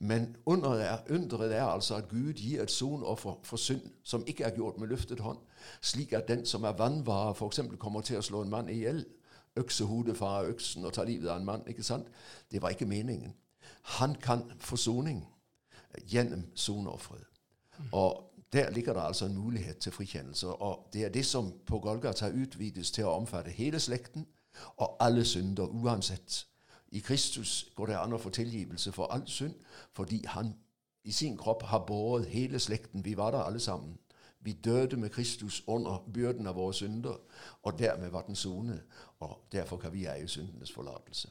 Men 0.00 0.36
underet 0.46 0.84
er, 0.84 0.98
underet 1.10 1.56
er 1.56 1.64
altså 1.64 1.96
at 1.96 2.08
Gud 2.08 2.32
gir 2.32 2.62
et 2.62 2.70
sonoffer 2.70 3.38
for 3.42 3.56
synd 3.56 3.80
som 4.04 4.24
ikke 4.26 4.44
er 4.44 4.54
gjort 4.54 4.78
med 4.78 4.88
løftet 4.88 5.20
hånd, 5.20 5.38
slik 5.80 6.12
at 6.12 6.28
den 6.28 6.46
som 6.46 6.64
er 6.64 6.76
vannvare, 6.76 7.34
f.eks. 7.34 7.60
kommer 7.78 8.00
til 8.00 8.18
å 8.18 8.24
slå 8.24 8.42
en 8.42 8.52
mann 8.52 8.68
i 8.68 8.82
hjel, 8.82 9.04
øksehodet 9.56 10.16
fra 10.16 10.42
øksen 10.44 10.84
og 10.84 10.92
ta 10.92 11.04
livet 11.04 11.30
av 11.30 11.40
en 11.40 11.48
mann. 11.48 11.64
ikke 11.66 11.82
sant? 11.82 12.06
Det 12.52 12.62
var 12.62 12.76
ikke 12.76 12.86
meningen. 12.86 13.32
Han 13.82 14.14
kan 14.14 14.44
forsoning 14.60 15.24
gjennom 16.04 16.44
sonofferet. 16.54 17.24
Og 17.92 18.32
der 18.52 18.70
ligger 18.70 18.92
det 18.92 19.02
altså 19.02 19.26
en 19.26 19.38
mulighet 19.38 19.76
til 19.76 19.92
frikjennelse. 19.92 20.48
Og 20.48 20.88
det 20.92 21.04
er 21.04 21.08
det 21.08 21.26
som 21.26 21.52
på 21.66 21.78
Golgata 21.78 22.28
utvides 22.28 22.90
til 22.90 23.04
å 23.04 23.16
omfatte 23.16 23.50
hele 23.50 23.80
slekten 23.80 24.26
og 24.76 24.96
alle 25.00 25.24
synder 25.24 25.64
uansett. 25.64 26.46
I 26.88 26.98
Kristus 26.98 27.72
går 27.74 27.86
det 27.86 27.98
an 27.98 28.12
å 28.12 28.18
få 28.18 28.30
tilgivelse 28.30 28.92
for 28.92 29.12
all 29.12 29.26
synd, 29.28 29.54
fordi 29.92 30.24
han 30.26 30.54
i 31.04 31.12
sin 31.12 31.36
kropp 31.36 31.62
har 31.62 31.84
båret 31.86 32.26
hele 32.26 32.58
slekten. 32.58 33.04
Vi 33.04 33.16
var 33.16 33.30
der 33.30 33.38
alle 33.38 33.60
sammen. 33.60 33.98
Vi 34.40 34.52
døde 34.52 34.96
med 34.96 35.10
Kristus 35.10 35.62
under 35.66 36.10
byrden 36.14 36.46
av 36.46 36.54
våre 36.54 36.74
synder, 36.74 37.16
og 37.62 37.78
dermed 37.78 38.10
var 38.10 38.22
den 38.22 38.34
sonet. 38.34 38.82
Og 39.20 39.48
derfor 39.52 39.76
kan 39.76 39.92
vi 39.92 40.06
eie 40.06 40.28
syndenes 40.28 40.72
forlatelse. 40.72 41.30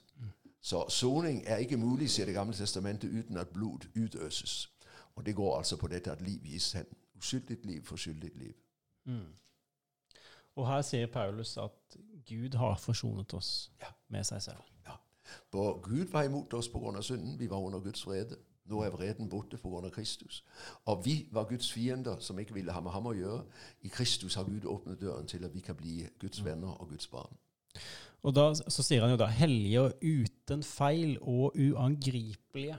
Så 0.62 0.89
soning 0.89 1.44
er 1.46 1.58
ikke 1.58 1.78
mulig, 1.78 2.10
sier 2.10 2.26
Det 2.26 2.34
gamle 2.34 2.56
testamentet, 2.56 3.10
uten 3.10 3.38
at 3.38 3.48
blod 3.48 3.88
utøses. 3.96 4.72
Og 5.15 5.26
det 5.26 5.36
går 5.36 5.58
altså 5.58 5.78
på 5.78 5.88
dette 5.88 6.12
at 6.12 6.22
liv 6.22 6.39
gis 6.44 6.72
hen. 6.72 6.86
Uskyldig 7.18 7.58
liv 7.63 7.86
for 7.86 7.96
skyldig 7.96 8.32
liv. 8.36 8.54
Mm. 9.04 9.36
Og 10.56 10.68
her 10.68 10.82
sier 10.82 11.08
Paulus 11.08 11.58
at 11.58 11.98
Gud 12.28 12.56
har 12.58 12.78
forsonet 12.78 13.34
oss 13.34 13.72
ja. 13.82 13.91
med 14.08 14.24
seg 14.24 14.41
selv. 14.41 14.75
Ja. 15.54 15.72
Gud 15.82 16.12
var 16.12 16.24
imot 16.24 16.54
oss 16.54 16.70
pga. 16.70 17.02
synden. 17.02 17.40
Vi 17.40 17.50
var 17.50 17.58
under 17.58 17.80
Guds 17.80 18.08
vrede. 18.08 18.38
Nå 18.66 18.82
er 18.82 18.90
vreden 18.90 19.30
borte 19.30 19.58
pga. 19.58 19.90
Kristus. 19.90 20.44
Og 20.86 21.06
vi 21.06 21.28
var 21.32 21.44
Guds 21.44 21.72
fiender 21.72 22.20
som 22.20 22.40
ikke 22.40 22.54
ville 22.54 22.72
ha 22.72 22.82
med 22.82 22.92
ham 22.92 23.06
å 23.06 23.14
gjøre. 23.14 23.44
I 23.82 23.88
Kristus 23.88 24.36
har 24.36 24.44
Gud 24.44 24.66
åpnet 24.66 25.02
døren 25.02 25.28
til 25.28 25.46
at 25.46 25.54
vi 25.54 25.60
kan 25.60 25.76
bli 25.76 26.08
Guds 26.20 26.46
venner 26.46 26.82
og 26.82 26.90
Guds 26.90 27.08
barn. 27.08 27.38
Og 28.24 28.36
da, 28.36 28.54
Så 28.54 28.84
sier 28.84 29.02
han 29.02 29.12
jo 29.12 29.18
da 29.18 29.26
'hellige 29.26 29.82
og 29.82 29.94
uten 30.02 30.64
feil 30.64 31.18
og 31.22 31.56
uangripelige'. 31.56 32.78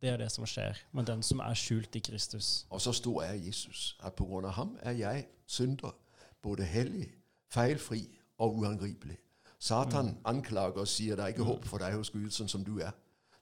Det 0.00 0.08
er 0.08 0.16
det 0.16 0.32
som 0.32 0.46
skjer 0.46 0.78
med 0.92 1.06
den 1.06 1.22
som 1.22 1.38
er 1.38 1.54
skjult 1.54 1.96
i 1.96 1.98
Kristus. 1.98 2.66
Og 2.70 2.80
så 2.80 2.92
stor 2.92 3.22
er 3.22 3.34
Jesus, 3.34 3.98
at 4.02 4.14
pga. 4.14 4.48
ham 4.48 4.78
er 4.80 4.90
jeg 4.90 5.26
synder, 5.46 5.96
både 6.42 6.62
hellig, 6.62 7.10
feilfri 7.50 8.18
og 8.38 8.56
uangripelig. 8.56 9.18
Satan 9.58 10.12
mm. 10.12 10.22
anklager 10.24 10.84
og 10.84 10.88
sier 10.88 11.16
det 11.16 11.24
er 11.24 11.34
ikke 11.34 11.46
mm. 11.46 11.52
håp 11.52 11.68
for 11.68 11.82
deg 11.82 11.96
hos 11.98 12.10
Gud 12.14 12.30
sånn 12.34 12.50
som 12.50 12.64
du 12.64 12.78
er. 12.78 12.94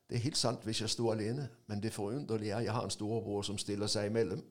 Det 0.08 0.16
er 0.16 0.24
helt 0.24 0.38
sant 0.38 0.64
hvis 0.64 0.80
jeg 0.84 0.92
står 0.92 1.16
alene, 1.16 1.48
men 1.66 1.82
det 1.82 1.92
forunderlige 1.94 2.54
er 2.54 2.60
at 2.60 2.68
jeg 2.68 2.76
har 2.76 2.86
en 2.86 2.94
storebror 2.94 3.42
som 3.46 3.58
stiller 3.58 3.90
seg 3.90 4.10
imellom. 4.10 4.42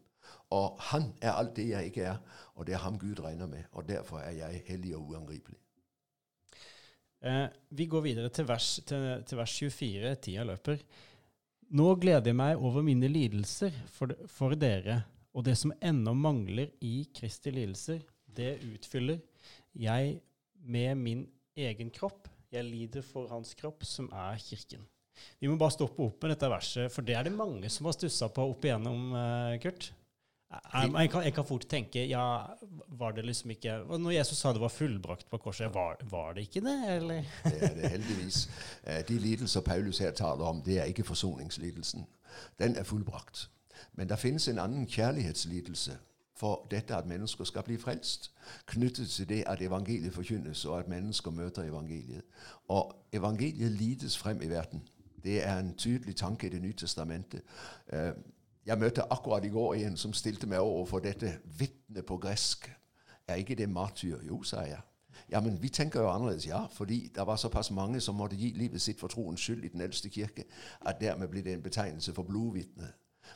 Og 0.54 0.78
han 0.91 1.12
er 1.21 1.38
alt 1.38 1.56
det 1.58 1.69
jeg 1.69 1.91
ikke 1.91 2.10
er, 2.12 2.17
og 2.56 2.67
det 2.67 2.75
er 2.75 2.84
ham 2.84 2.97
Gud 2.99 3.21
regner 3.23 3.47
med. 3.47 3.63
Og 3.71 3.88
derfor 3.88 4.19
er 4.19 4.36
jeg 4.36 4.63
hellig 4.67 4.95
og 4.97 5.10
uangripelig. 5.13 5.58
Eh, 7.25 7.47
vi 7.69 7.86
går 7.89 8.01
videre 8.01 8.30
til 8.30 8.47
vers, 8.47 8.80
til, 8.86 9.23
til 9.25 9.38
vers 9.38 9.58
24. 9.60 10.15
Tida 10.21 10.43
løper. 10.45 10.82
Nå 11.75 11.95
gleder 11.97 12.30
jeg 12.30 12.38
meg 12.38 12.62
over 12.62 12.84
mine 12.86 13.08
lidelser 13.10 13.73
for, 13.89 14.13
for 14.30 14.54
dere, 14.60 15.01
og 15.34 15.45
det 15.47 15.56
som 15.58 15.73
ennå 15.82 16.13
mangler 16.13 16.75
i 16.86 17.08
Kristi 17.15 17.51
lidelser, 17.51 18.04
det 18.36 18.60
utfyller 18.67 19.17
jeg 19.73 20.19
med 20.65 20.95
min 20.99 21.25
egen 21.55 21.91
kropp. 21.93 22.29
Jeg 22.53 22.67
lider 22.67 23.03
for 23.05 23.29
hans 23.31 23.53
kropp, 23.57 23.83
som 23.87 24.09
er 24.13 24.39
kirken. 24.39 24.85
Vi 25.39 25.47
må 25.47 25.55
bare 25.59 25.73
stoppe 25.75 26.03
opp 26.03 26.23
med 26.23 26.33
dette 26.33 26.49
verset, 26.51 26.91
for 26.91 27.05
det 27.07 27.15
er 27.15 27.27
det 27.27 27.35
mange 27.35 27.69
som 27.71 27.87
har 27.87 27.95
stussa 27.95 28.27
på 28.31 28.49
opp 28.51 28.65
igjennom, 28.67 29.13
uh, 29.15 29.55
Kurt. 29.63 29.91
Jeg 30.55 31.09
kan, 31.11 31.23
jeg 31.25 31.33
kan, 31.33 31.45
fort 31.47 31.65
tenke 31.67 32.03
ja, 32.07 32.21
var 32.95 33.15
det 33.17 33.25
liksom 33.25 33.49
ikke 33.51 33.73
Når 33.97 34.13
Jesus 34.13 34.37
sa 34.39 34.53
det 34.53 34.61
var 34.61 34.71
fullbrakt 34.71 35.25
på 35.27 35.39
korset, 35.41 35.73
var, 35.73 35.97
var 36.07 36.37
det 36.37 36.45
ikke 36.45 36.61
det, 36.63 36.75
eller? 36.93 37.25
det 37.49 37.63
er 37.65 37.75
det 37.75 37.89
heldigvis. 37.95 38.45
Eh, 38.83 39.01
de 39.07 39.17
lidelser 39.19 39.65
Paulus 39.65 39.99
her 39.99 40.13
taler 40.15 40.45
om, 40.45 40.61
det 40.63 40.79
er 40.79 40.91
ikke 40.91 41.03
forsoningslidelsen. 41.03 42.05
Den 42.61 42.77
er 42.77 42.87
fullbrakt. 42.87 43.49
Men 43.93 44.07
det 44.07 44.19
finnes 44.21 44.47
en 44.47 44.61
annen 44.61 44.87
kjærlighetslidelse 44.87 45.97
for 46.35 46.67
dette 46.71 46.95
at 46.95 47.07
mennesker 47.07 47.43
skal 47.43 47.63
bli 47.63 47.77
frelst, 47.77 48.31
knyttet 48.67 49.09
til 49.09 49.29
det 49.29 49.43
at 49.47 49.61
evangeliet 49.61 50.13
forkynnes, 50.13 50.65
og 50.65 50.79
at 50.79 50.87
mennesker 50.87 51.31
møter 51.31 51.63
evangeliet. 51.63 52.21
Og 52.67 52.95
evangeliet 53.13 53.71
lides 53.71 54.17
frem 54.17 54.41
i 54.41 54.49
verden. 54.49 54.87
Det 55.23 55.47
er 55.47 55.59
en 55.59 55.73
tydelig 55.77 56.15
tanke 56.15 56.47
i 56.47 56.49
Det 56.49 56.61
nye 56.61 56.73
testamentet. 56.73 57.41
Eh, 57.93 58.11
jeg 58.65 58.77
møtte 58.77 59.13
akkurat 59.13 59.45
i 59.45 59.49
går 59.49 59.73
en 59.73 59.97
som 59.97 60.13
stilte 60.13 60.47
meg 60.47 60.59
overfor 60.59 60.99
dette 60.99 61.37
vitnet 61.57 62.05
på 62.05 62.17
gresk. 62.17 62.71
Er 63.27 63.35
ikke 63.35 63.55
det 63.55 63.69
martyr? 63.69 64.17
Jo, 64.27 64.43
sa 64.43 64.61
jeg. 64.61 64.79
Ja, 65.31 65.41
men 65.41 65.61
vi 65.61 65.69
tenker 65.69 66.01
jo 66.01 66.09
annerledes, 66.09 66.47
ja. 66.47 66.65
Fordi 66.65 67.11
det 67.15 67.27
var 67.27 67.35
såpass 67.35 67.71
mange 67.71 67.99
som 67.99 68.15
måtte 68.15 68.35
gi 68.35 68.51
livet 68.55 68.81
sitt 68.81 68.99
for 68.99 69.07
troens 69.07 69.41
skyld 69.41 69.63
i 69.63 69.67
Den 69.67 69.81
eldste 69.81 70.09
kirke, 70.09 70.43
at 70.81 71.01
dermed 71.01 71.27
blir 71.27 71.43
det 71.43 71.53
en 71.53 71.61
betegnelse 71.61 72.13
for 72.13 72.23
blodvitne. 72.23 72.91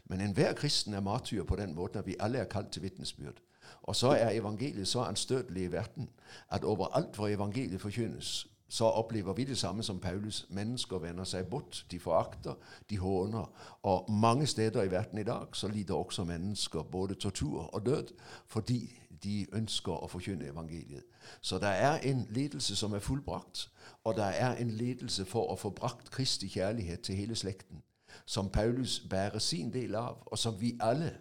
Men 0.09 0.21
enhver 0.21 0.53
kristen 0.53 0.93
er 0.93 1.05
martyr 1.05 1.43
på 1.43 1.55
den 1.55 1.75
måten 1.75 1.99
at 1.99 2.07
vi 2.07 2.15
alle 2.19 2.37
er 2.37 2.49
kalt 2.49 2.71
til 2.71 2.81
vitnesbyrd. 2.81 3.41
Og 3.83 3.95
så 3.95 4.07
er 4.07 4.29
evangeliet 4.29 4.87
så 4.87 5.03
anstøtelig 5.03 5.63
i 5.63 5.71
verden 5.71 6.09
at 6.49 6.63
overalt 6.63 7.15
hvor 7.15 7.27
evangeliet 7.27 7.81
forkynnes, 7.81 8.47
så 8.69 8.85
opplever 8.85 9.33
vi 9.33 9.43
det 9.43 9.57
samme 9.57 9.83
som 9.83 9.99
Paulus. 9.99 10.47
Mennesker 10.49 10.97
vender 10.97 11.23
seg 11.23 11.47
bort. 11.47 11.85
De 11.91 11.99
forakter, 11.99 12.53
de 12.89 12.97
håner. 12.97 13.51
Og 13.83 14.11
mange 14.11 14.45
steder 14.47 14.83
i 14.83 14.91
verden 14.91 15.17
i 15.17 15.23
dag 15.23 15.45
så 15.53 15.67
lider 15.67 15.95
også 15.95 16.23
mennesker 16.23 16.83
både 16.83 17.15
tortur 17.15 17.61
og 17.61 17.85
død 17.85 18.13
fordi 18.47 18.99
de 19.23 19.45
ønsker 19.53 19.93
å 19.93 20.07
forkynne 20.07 20.47
evangeliet. 20.47 21.03
Så 21.41 21.57
det 21.57 21.69
er 21.69 21.97
en 21.97 22.27
lidelse 22.29 22.75
som 22.75 22.93
er 22.93 22.99
fullbrakt, 22.99 23.71
og 24.03 24.15
det 24.15 24.29
er 24.39 24.55
en 24.55 24.69
lidelse 24.71 25.25
for 25.25 25.51
å 25.51 25.57
få 25.59 25.69
brakt 25.69 26.11
Kristi 26.11 26.47
kjærlighet 26.47 27.01
til 27.01 27.15
hele 27.15 27.35
slekten 27.35 27.83
som 28.25 28.49
Paulus 28.49 28.99
bærer 29.09 29.39
sin 29.39 29.73
del 29.73 29.95
av, 29.95 30.23
og 30.25 30.37
som 30.37 30.61
vi 30.61 30.75
alle 30.79 31.15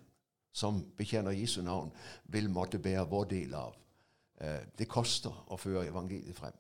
som 0.52 0.80
bekjenner 0.96 1.36
Jesu 1.36 1.62
navn, 1.62 1.92
vil 2.24 2.50
måtte 2.50 2.78
bære 2.82 3.06
vår 3.08 3.24
del 3.30 3.54
av. 3.54 3.76
Eh, 4.40 4.64
det 4.78 4.88
koster 4.88 5.34
å 5.48 5.58
føre 5.58 5.86
evangeliet 5.86 6.36
frem. 6.36 6.56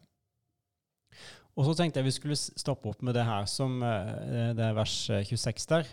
Og 1.58 1.66
så 1.66 1.72
tenkte 1.74 1.98
jeg 1.98 2.06
vi 2.06 2.14
skulle 2.14 2.38
stoppe 2.38 2.86
opp 2.92 3.00
med 3.02 3.16
det 3.18 3.24
her 3.26 3.48
som 3.50 3.80
eh, 3.82 4.52
det 4.54 4.62
er 4.62 4.76
vers 4.76 4.94
26 5.10 5.66
der. 5.72 5.90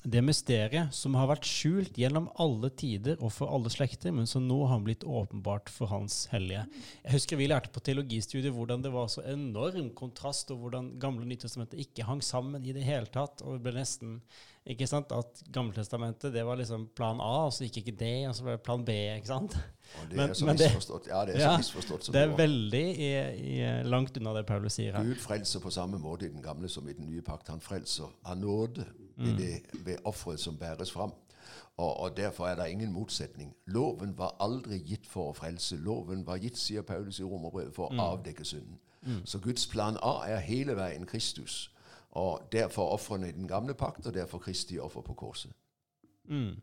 Det 0.00 0.22
mysteriet 0.24 0.94
som 0.96 1.18
har 1.18 1.28
vært 1.28 1.44
skjult 1.44 1.98
gjennom 2.00 2.30
alle 2.40 2.70
tider 2.72 3.20
og 3.20 3.34
for 3.36 3.52
alle 3.52 3.72
slekter, 3.72 4.14
men 4.16 4.28
som 4.30 4.46
nå 4.48 4.62
har 4.70 4.80
blitt 4.86 5.04
åpenbart 5.04 5.68
for 5.72 5.92
Hans 5.92 6.22
hellige. 6.32 6.64
Jeg 7.04 7.18
husker 7.18 7.40
vi 7.40 7.50
lærte 7.50 7.72
på 7.74 7.84
teologistudiet 7.84 8.54
hvordan 8.56 8.84
det 8.86 8.94
var 8.94 9.12
så 9.12 9.26
enorm 9.28 9.92
kontrast, 9.98 10.50
og 10.54 10.64
hvordan 10.64 10.94
Gamle 11.02 11.28
Nytestamentet 11.28 11.84
ikke 11.84 12.08
hang 12.08 12.24
sammen 12.24 12.64
i 12.64 12.72
det 12.72 12.88
hele 12.88 13.12
tatt. 13.12 13.44
og 13.44 13.58
det 13.58 13.66
ble 13.66 13.76
nesten 13.76 14.20
ikke 14.66 14.86
sant, 14.90 15.12
At 15.14 15.42
Gammeltestamentet 15.54 16.34
det 16.34 16.42
var 16.46 16.58
liksom 16.58 16.88
plan 16.96 17.20
A, 17.22 17.46
og 17.46 17.52
så 17.54 17.66
gikk 17.66 17.84
ikke 17.84 17.96
det, 18.00 18.14
og 18.28 18.34
så 18.34 18.46
ble 18.46 18.56
det 18.56 18.62
plan 18.66 18.84
B. 18.84 18.94
ikke 19.16 19.30
sant? 19.30 19.56
Og 20.00 20.08
det 20.10 20.18
men, 20.18 20.30
er 20.30 20.34
så 20.34 20.48
misforstått. 20.50 21.10
Ja, 21.10 21.20
det 21.28 21.36
er 21.36 21.44
ja, 21.44 21.52
så 21.52 21.62
misforstått 21.62 22.08
som 22.08 22.16
det 22.16 22.22
er 22.26 22.32
veldig 22.38 22.84
i, 22.90 23.10
i, 23.52 23.60
langt 23.86 24.16
unna 24.18 24.34
det 24.34 24.42
Paulus 24.48 24.78
sier 24.80 24.98
her. 24.98 25.06
Gud 25.06 25.22
frelser 25.22 25.62
på 25.62 25.70
samme 25.70 26.00
måte 26.02 26.26
i 26.26 26.32
den 26.32 26.42
gamle 26.42 26.68
som 26.72 26.88
i 26.90 26.96
den 26.96 27.06
nye 27.06 27.22
pakt. 27.22 27.52
Han 27.54 27.62
frelser 27.62 28.10
av 28.26 28.40
nåde 28.40 28.88
ved, 29.16 29.38
det 29.38 29.84
ved 29.86 30.02
offeret 30.04 30.42
som 30.42 30.58
bæres 30.58 30.90
fram. 30.92 31.14
Og, 31.76 32.00
og, 32.00 32.16
Derfor 32.16 32.46
er 32.46 32.54
det 32.54 32.70
ingen 32.70 32.92
motsetning. 32.92 33.54
Loven 33.66 34.18
var 34.18 34.36
aldri 34.40 34.78
gitt 34.78 35.06
for 35.06 35.30
å 35.30 35.36
frelse. 35.36 35.76
Loven 35.76 36.26
var 36.26 36.40
gitt, 36.40 36.58
sier 36.58 36.82
Paulus 36.82 37.20
i 37.20 37.24
Romerbrevet, 37.24 37.74
for 37.76 37.90
å 37.90 37.96
mm. 37.96 38.00
avdekke 38.00 38.44
synden. 38.48 38.78
Mm. 39.06 39.20
Så 39.28 39.38
Guds 39.44 39.66
plan 39.70 39.98
A 40.02 40.14
er 40.26 40.40
hele 40.42 40.76
veien 40.76 41.06
Kristus. 41.06 41.66
Og 42.16 42.48
derfor 42.52 42.94
ofrene 42.96 43.28
i 43.28 43.36
den 43.36 43.48
gamle 43.48 43.74
pakt, 43.74 44.06
og 44.06 44.14
derfor 44.14 44.38
Kristi 44.38 44.78
offer 44.78 45.04
på 45.04 45.14
korset. 45.14 45.52
Mm. 46.24 46.56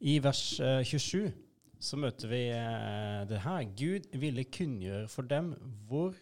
I 0.00 0.18
vers 0.22 0.60
uh, 0.60 0.82
27 0.84 1.32
så 1.80 1.96
møter 1.96 2.28
vi 2.28 2.42
uh, 2.52 3.22
det 3.30 3.40
her. 3.42 3.64
Gud 3.78 4.18
ville 4.18 4.44
kunngjøre 4.44 5.08
for 5.08 5.22
dem 5.22 5.54
hvor 5.88 6.14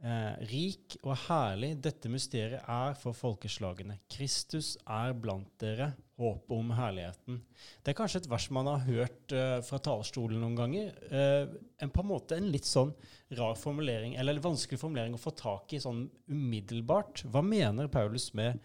Eh, 0.00 0.36
rik 0.48 0.94
og 1.04 1.12
herlig 1.26 1.74
dette 1.84 2.08
mysteriet 2.08 2.62
er 2.64 2.94
for 2.96 3.12
folkeslagene. 3.12 3.98
Kristus 4.08 4.72
er 4.88 5.12
blant 5.12 5.50
dere, 5.60 5.90
håpet 6.16 6.54
om 6.56 6.70
herligheten. 6.72 7.42
Det 7.84 7.92
er 7.92 7.98
kanskje 7.98 8.22
et 8.22 8.30
vers 8.32 8.46
man 8.56 8.70
har 8.70 8.86
hørt 8.86 9.34
eh, 9.36 9.58
fra 9.66 9.80
talerstolen 9.84 10.40
noen 10.40 10.56
ganger. 10.56 10.96
Eh, 11.12 11.52
en, 11.84 11.92
på 11.92 12.00
en 12.00 12.10
måte 12.14 12.40
en 12.40 12.48
litt 12.48 12.68
sånn 12.68 12.94
rar 13.36 13.60
formulering, 13.60 14.16
eller 14.16 14.40
vanskelig 14.40 14.80
formulering 14.80 15.18
å 15.18 15.20
få 15.20 15.34
tak 15.36 15.76
i 15.76 15.82
sånn 15.84 16.06
umiddelbart. 16.32 17.26
Hva 17.28 17.44
mener 17.44 17.92
Paulus 17.92 18.30
med 18.32 18.56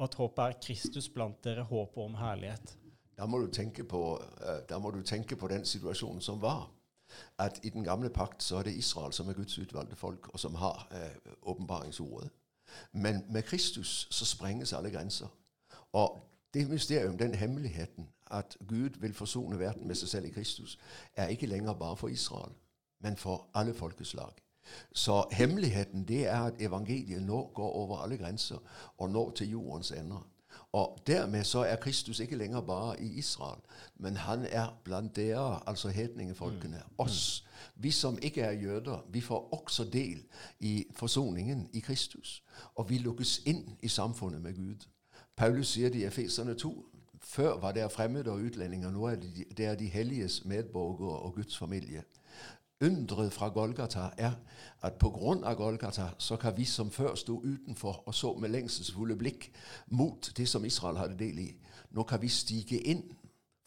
at 0.00 0.18
håpet 0.22 0.44
er 0.44 0.60
Kristus 0.62 1.10
blant 1.10 1.42
dere, 1.42 1.66
håpet 1.66 2.04
om 2.06 2.14
herlighet? 2.22 2.76
Da 3.18 3.26
må 3.26 3.42
du 3.42 3.50
tenke 3.50 3.82
på, 3.82 4.20
eh, 4.46 4.78
må 4.78 4.94
du 4.94 5.02
tenke 5.02 5.34
på 5.34 5.50
den 5.50 5.66
situasjonen 5.66 6.22
som 6.22 6.38
var 6.38 6.68
at 7.38 7.60
i 7.62 7.68
den 7.68 7.84
gamle 7.84 8.10
pakt 8.10 8.42
så 8.42 8.56
er 8.56 8.62
det 8.62 8.74
Israel 8.74 9.12
som 9.12 9.28
er 9.28 9.32
Guds 9.32 9.58
utvalgte 9.58 9.96
folk, 9.96 10.28
og 10.28 10.40
som 10.40 10.54
har 10.54 10.88
eh, 10.92 11.32
åpenbaringsordet. 11.42 12.30
Men 12.92 13.24
med 13.30 13.42
Kristus 13.42 14.08
så 14.10 14.24
sprenges 14.24 14.72
alle 14.72 14.90
grenser. 14.90 15.26
Og 15.92 16.20
det 16.54 16.70
mysterium, 16.70 17.18
den 17.18 17.34
hemmeligheten, 17.34 18.08
at 18.30 18.56
Gud 18.68 18.90
vil 19.00 19.14
forsone 19.14 19.58
verden 19.58 19.86
med 19.86 19.94
seg 19.94 20.08
selv 20.08 20.26
i 20.26 20.30
Kristus, 20.30 20.78
er 21.16 21.26
ikke 21.26 21.46
lenger 21.46 21.72
bare 21.72 21.96
for 21.96 22.08
Israel, 22.08 22.52
men 23.00 23.16
for 23.16 23.46
alle 23.54 23.74
folkeslag. 23.74 24.32
Så 24.92 25.24
hemmeligheten 25.32 26.08
det 26.08 26.26
er 26.26 26.40
at 26.40 26.62
evangeliet 26.62 27.22
nå 27.22 27.50
går 27.54 27.72
over 27.72 27.98
alle 27.98 28.18
grenser 28.18 28.58
og 28.98 29.10
når 29.10 29.30
til 29.30 29.50
jordens 29.50 29.90
ender. 29.90 30.29
Og 30.72 30.98
dermed 31.06 31.44
så 31.44 31.58
er 31.58 31.76
Kristus 31.76 32.20
ikke 32.20 32.36
lenger 32.36 32.60
bare 32.60 33.02
i 33.02 33.06
Israel, 33.06 33.60
men 33.96 34.16
han 34.16 34.46
er 34.50 34.80
blant 34.84 35.16
dere, 35.16 35.68
altså 35.68 35.88
hedningefolkene, 35.88 36.82
mm. 36.86 36.94
oss. 36.98 37.44
Vi 37.76 37.90
som 37.90 38.18
ikke 38.22 38.40
er 38.40 38.52
jøder, 38.52 39.04
vi 39.12 39.20
får 39.20 39.54
også 39.54 39.84
del 39.84 40.22
i 40.60 40.84
forsoningen 40.96 41.68
i 41.72 41.80
Kristus. 41.80 42.42
Og 42.74 42.90
vi 42.90 42.98
lukkes 42.98 43.40
inn 43.46 43.76
i 43.82 43.88
samfunnet 43.88 44.42
med 44.42 44.54
Gud. 44.54 44.86
Paulus 45.36 45.68
sier 45.74 45.88
det 45.88 45.98
i 45.98 46.04
Efeserne 46.04 46.54
2. 46.54 46.86
Før 47.20 47.58
var 47.60 47.72
det 47.72 47.92
fremmede 47.92 48.30
og 48.30 48.38
utlendinger, 48.38 48.90
nå 48.90 49.06
er 49.06 49.16
er 49.58 49.74
de 49.74 49.86
helliges 49.88 50.44
medborgere 50.44 51.18
og 51.18 51.34
Guds 51.34 51.58
familie. 51.58 52.02
Undret 52.80 53.32
fra 53.32 53.48
Golgata 53.48 54.10
er 54.16 54.32
at 54.82 54.94
på 54.96 55.10
grunn 55.12 55.44
av 55.44 55.58
Golgata 55.60 56.06
så 56.18 56.36
kan 56.40 56.56
vi 56.56 56.64
som 56.64 56.90
før 56.90 57.14
sto 57.14 57.34
utenfor 57.44 58.02
og 58.06 58.14
så 58.14 58.30
med 58.40 58.48
lengselsfulle 58.54 59.16
blikk 59.20 59.50
mot 59.86 60.30
det 60.36 60.48
som 60.48 60.64
Israel 60.64 60.96
hadde 60.96 61.18
del 61.20 61.38
i, 61.38 61.48
nå 61.90 62.02
kan 62.08 62.22
vi 62.22 62.28
stige 62.32 62.80
inn 62.80 63.02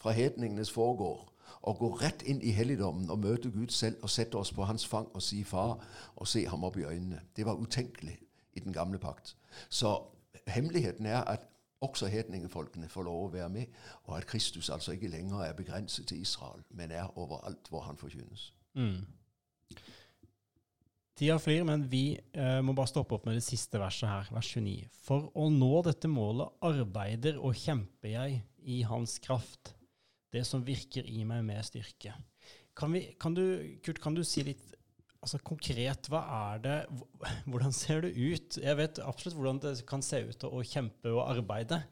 fra 0.02 0.10
hedningenes 0.10 0.72
foregård 0.74 1.30
og 1.62 1.78
gå 1.78 1.90
rett 2.00 2.24
inn 2.26 2.42
i 2.42 2.50
helligdommen 2.50 3.10
og 3.10 3.22
møte 3.22 3.52
Gud 3.54 3.70
selv 3.70 4.02
og 4.02 4.10
sette 4.10 4.34
oss 4.34 4.50
på 4.52 4.66
hans 4.66 4.86
fang 4.86 5.06
og 5.14 5.22
si 5.22 5.44
'far' 5.44 5.78
og 6.16 6.28
se 6.28 6.46
ham 6.46 6.64
opp 6.64 6.76
i 6.76 6.84
øynene. 6.84 7.20
Det 7.36 7.46
var 7.46 7.54
utenkelig 7.54 8.18
i 8.52 8.60
den 8.60 8.72
gamle 8.72 8.98
pakt. 8.98 9.36
Så 9.68 10.02
hemmeligheten 10.46 11.06
er 11.06 11.20
at 11.20 11.46
også 11.80 12.06
hedningefolkene 12.06 12.88
får 12.88 13.02
lov 13.02 13.24
å 13.24 13.32
være 13.32 13.48
med, 13.48 13.66
og 14.04 14.16
at 14.16 14.26
Kristus 14.26 14.70
altså 14.70 14.92
ikke 14.92 15.08
lenger 15.08 15.40
er 15.40 15.52
begrenset 15.52 16.06
til 16.06 16.20
Israel, 16.20 16.62
men 16.70 16.90
er 16.90 17.18
overalt 17.18 17.68
hvor 17.68 17.80
han 17.80 17.96
forkynnes. 17.96 18.52
Mm. 18.74 19.04
Tida 21.14 21.36
flyr, 21.38 21.62
men 21.66 21.84
vi 21.86 22.16
eh, 22.34 22.58
må 22.66 22.74
bare 22.74 22.90
stoppe 22.90 23.14
opp 23.14 23.28
med 23.28 23.38
det 23.38 23.44
siste 23.46 23.78
verset 23.78 24.10
her, 24.10 24.30
vers 24.34 24.50
29. 24.50 24.88
For 25.06 25.28
å 25.38 25.46
nå 25.52 25.70
dette 25.86 26.10
målet 26.10 26.66
arbeider 26.66 27.38
og 27.38 27.54
kjemper 27.54 28.10
jeg 28.16 28.40
i 28.66 28.80
Hans 28.88 29.20
kraft, 29.22 29.76
det 30.34 30.42
som 30.48 30.64
virker 30.66 31.06
i 31.06 31.22
meg 31.28 31.44
med 31.46 31.62
styrke. 31.66 32.16
Kan, 32.74 32.96
vi, 32.96 33.04
kan 33.22 33.36
du, 33.36 33.44
Kurt, 33.86 34.02
kan 34.02 34.16
du 34.16 34.24
si 34.26 34.42
litt 34.42 34.72
altså 35.24 35.38
konkret, 35.46 36.10
hva 36.10 36.24
er 36.50 36.64
det 36.64 36.78
Hvordan 37.50 37.72
ser 37.72 38.02
det 38.04 38.16
ut? 38.18 38.58
Jeg 38.58 38.80
vet 38.80 39.00
absolutt 39.06 39.38
hvordan 39.38 39.62
det 39.62 39.76
kan 39.88 40.02
se 40.04 40.24
ut 40.26 40.50
å 40.50 40.66
kjempe 40.66 41.14
og 41.14 41.28
arbeide, 41.28 41.84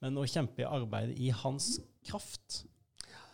men 0.00 0.16
å 0.16 0.24
kjempe 0.24 0.64
i 0.64 0.68
arbeidet 0.68 1.20
i 1.20 1.28
Hans 1.42 1.76
kraft, 2.08 2.62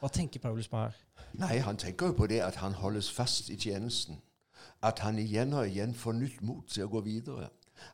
hva 0.00 0.10
tenker 0.12 0.42
Paulus 0.42 0.66
på 0.68 0.82
her? 0.82 1.05
Nei, 1.38 1.58
han 1.58 1.76
tenker 1.76 2.06
jo 2.06 2.12
på 2.12 2.26
det 2.26 2.40
at 2.40 2.56
han 2.56 2.72
holdes 2.72 3.10
fast 3.12 3.48
i 3.48 3.56
tjenesten. 3.56 4.22
At 4.82 4.98
han 4.98 5.18
igjen 5.18 5.52
og 5.52 5.68
igjen 5.68 5.94
får 5.94 6.12
nytt 6.12 6.42
mot 6.42 6.68
til 6.68 6.86
å 6.86 6.88
gå 6.88 7.00
videre. 7.00 7.48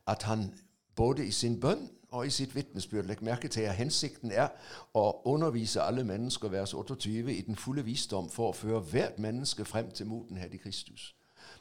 At 0.07 0.23
han 0.23 0.53
både 0.97 1.27
i 1.27 1.31
sin 1.31 1.61
bønn 1.61 1.89
og 2.13 2.27
i 2.27 2.31
sitt 2.31 2.55
vitnesbyrd 2.55 3.07
legger 3.07 3.25
merke 3.25 3.49
til 3.49 3.61
at 3.61 3.75
hensikten 3.75 4.31
er 4.31 4.49
å 4.95 5.23
undervise 5.25 5.83
alle 5.83 6.05
mennesker, 6.05 6.49
vers 6.49 6.75
28, 6.75 7.11
i 7.33 7.41
den 7.41 7.57
fulle 7.57 7.83
visdom 7.85 8.29
for 8.31 8.53
å 8.53 8.57
føre 8.57 8.81
hvert 8.93 9.19
menneske 9.19 9.65
frem 9.65 9.91
til 9.91 10.07
modenhet 10.07 10.55
i 10.55 10.61
Kristus. 10.63 11.15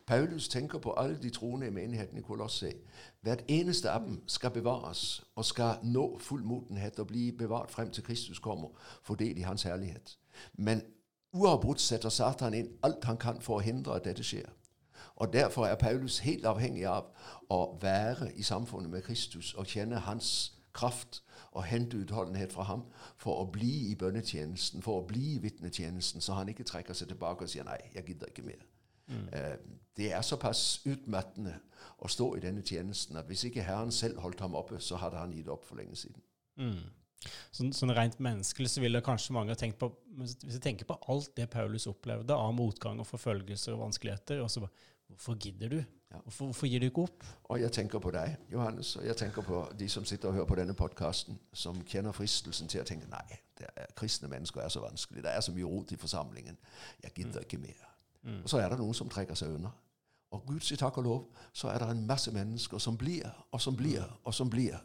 Paulus 0.06 0.48
tenker 0.48 0.80
på 0.80 0.94
alle 0.94 1.18
de 1.18 1.30
troende 1.30 1.68
i 1.68 1.74
menigheten 1.74 2.18
i 2.18 2.22
Kolosse. 2.22 2.74
Hvert 3.22 3.44
eneste 3.48 3.92
av 3.92 4.06
dem 4.06 4.22
skal 4.28 4.52
bevares 4.52 5.24
og 5.36 5.46
skal 5.46 5.82
nå 5.84 6.18
full 6.20 6.44
modenhet 6.44 7.00
og 7.00 7.08
bli 7.08 7.32
bevart 7.32 7.72
frem 7.72 7.90
til 7.90 8.04
Kristus 8.04 8.40
kommer, 8.40 8.70
for 9.04 9.16
del 9.16 9.38
i 9.38 9.42
Hans 9.42 9.64
herlighet. 9.64 10.18
Men 10.54 10.82
Uavbrutt 11.34 11.82
setter 11.82 12.10
Satan 12.10 12.54
inn 12.54 12.74
alt 12.84 13.06
han 13.08 13.18
kan 13.18 13.42
for 13.42 13.60
å 13.60 13.66
hindre 13.66 13.96
at 13.96 14.06
dette 14.06 14.24
skjer. 14.24 14.50
Og 15.16 15.34
Derfor 15.34 15.66
er 15.66 15.76
Paulus 15.76 16.20
helt 16.26 16.46
avhengig 16.46 16.88
av 16.88 17.12
å 17.50 17.78
være 17.82 18.32
i 18.36 18.44
samfunnet 18.44 18.92
med 18.92 19.04
Kristus 19.06 19.54
og 19.54 19.70
kjenne 19.70 20.00
hans 20.00 20.54
kraft 20.74 21.22
og 21.52 21.64
hente 21.64 21.98
utholdenhet 21.98 22.54
fra 22.54 22.64
ham 22.64 22.84
for 23.20 23.42
å 23.44 23.50
bli 23.52 23.92
i 23.92 23.96
bønnetjenesten, 23.96 24.82
for 24.82 25.02
å 25.02 25.08
bli 25.08 25.36
i 25.36 25.42
vitnetjenesten, 25.44 26.22
så 26.22 26.34
han 26.40 26.50
ikke 26.50 26.64
trekker 26.64 26.96
seg 26.96 27.12
tilbake 27.12 27.44
og 27.44 27.50
sier 27.50 27.64
'nei, 27.64 27.78
jeg 27.94 28.06
gidder 28.06 28.28
ikke 28.28 28.48
mer'. 28.48 28.66
Mm. 29.08 29.28
Eh, 29.34 29.58
det 29.98 30.14
er 30.14 30.22
såpass 30.22 30.82
utmattende 30.86 31.60
å 32.00 32.08
stå 32.08 32.36
i 32.36 32.40
denne 32.40 32.62
tjenesten 32.62 33.18
at 33.18 33.26
hvis 33.26 33.44
ikke 33.44 33.64
Herren 33.64 33.92
selv 33.92 34.20
holdt 34.20 34.40
ham 34.40 34.56
oppe, 34.56 34.80
så 34.80 34.96
hadde 34.96 35.18
han 35.18 35.34
gitt 35.34 35.50
opp 35.50 35.66
for 35.66 35.76
lenge 35.76 35.96
siden. 35.96 36.22
Mm. 36.56 36.80
Sånn, 37.54 37.70
sånn, 37.76 37.94
rent 37.94 38.18
menneskelig 38.24 38.72
så 38.74 38.82
ville 38.82 39.04
kanskje 39.06 39.36
mange 39.36 39.54
ha 39.54 39.60
tenkt 39.60 39.78
på 39.78 39.92
Hvis 40.18 40.40
jeg 40.42 40.62
tenker 40.64 40.88
på 40.90 40.98
alt 41.14 41.36
det 41.38 41.46
Paulus 41.54 41.86
opplevde 41.92 42.34
av 42.34 42.56
motgang 42.58 42.98
og 42.98 43.06
forfølgelser 43.06 43.76
og 43.76 43.84
vanskeligheter, 43.84 44.42
og 44.42 44.50
så 44.50 44.64
bare 44.64 44.90
Hvorfor 45.12 45.36
gidder 45.36 45.70
du? 45.70 45.84
Hvorfor, 46.24 46.46
hvorfor, 46.46 46.68
gir 46.68 46.80
du 46.80 46.86
ikke 46.86 47.02
opp? 47.02 47.24
Og 47.44 47.60
jeg 47.62 47.72
tenker 47.72 48.00
på 48.00 48.12
deg, 48.12 48.36
Johannes, 48.52 48.96
og 48.96 49.06
jeg 49.06 49.18
tenker 49.18 49.42
på 49.42 49.62
de 49.80 49.90
som 49.90 50.06
sitter 50.06 50.30
og 50.30 50.34
hører 50.34 50.48
på 50.48 50.56
denne 50.60 50.74
podkasten, 50.74 51.40
som 51.54 51.82
kjenner 51.88 52.16
fristelsen 52.16 52.68
til 52.72 52.84
å 52.84 52.88
tenke 52.88 53.08
nei, 53.12 53.40
er, 53.60 53.92
kristne 53.96 54.30
mennesker 54.32 54.64
er 54.64 54.72
så 54.74 54.84
vanskelig, 54.84 55.24
det 55.24 55.32
er 55.32 55.44
så 55.44 55.54
mye 55.56 55.68
rot 55.68 55.92
i 55.92 56.00
forsamlingen, 56.00 56.58
jeg 57.04 57.16
gidder 57.16 57.40
mm. 57.40 57.48
ikke 57.48 57.62
mer. 57.64 57.88
Mm. 58.24 58.42
Og 58.44 58.50
så 58.52 58.60
er 58.60 58.70
det 58.72 58.80
noen 58.80 58.98
som 58.98 59.12
trekker 59.12 59.40
seg 59.40 59.56
unna. 59.56 59.72
Og 60.32 60.46
Gud 60.48 60.64
sier 60.64 60.80
takk 60.80 61.00
og 61.02 61.08
lov, 61.08 61.24
så 61.54 61.72
er 61.72 61.84
det 61.84 61.90
en 61.92 62.06
masse 62.08 62.32
mennesker 62.32 62.80
som 62.80 62.98
blir, 62.98 63.28
og 63.52 63.62
som 63.62 63.76
blir, 63.76 64.04
og 64.24 64.36
som 64.36 64.52
blir. 64.52 64.80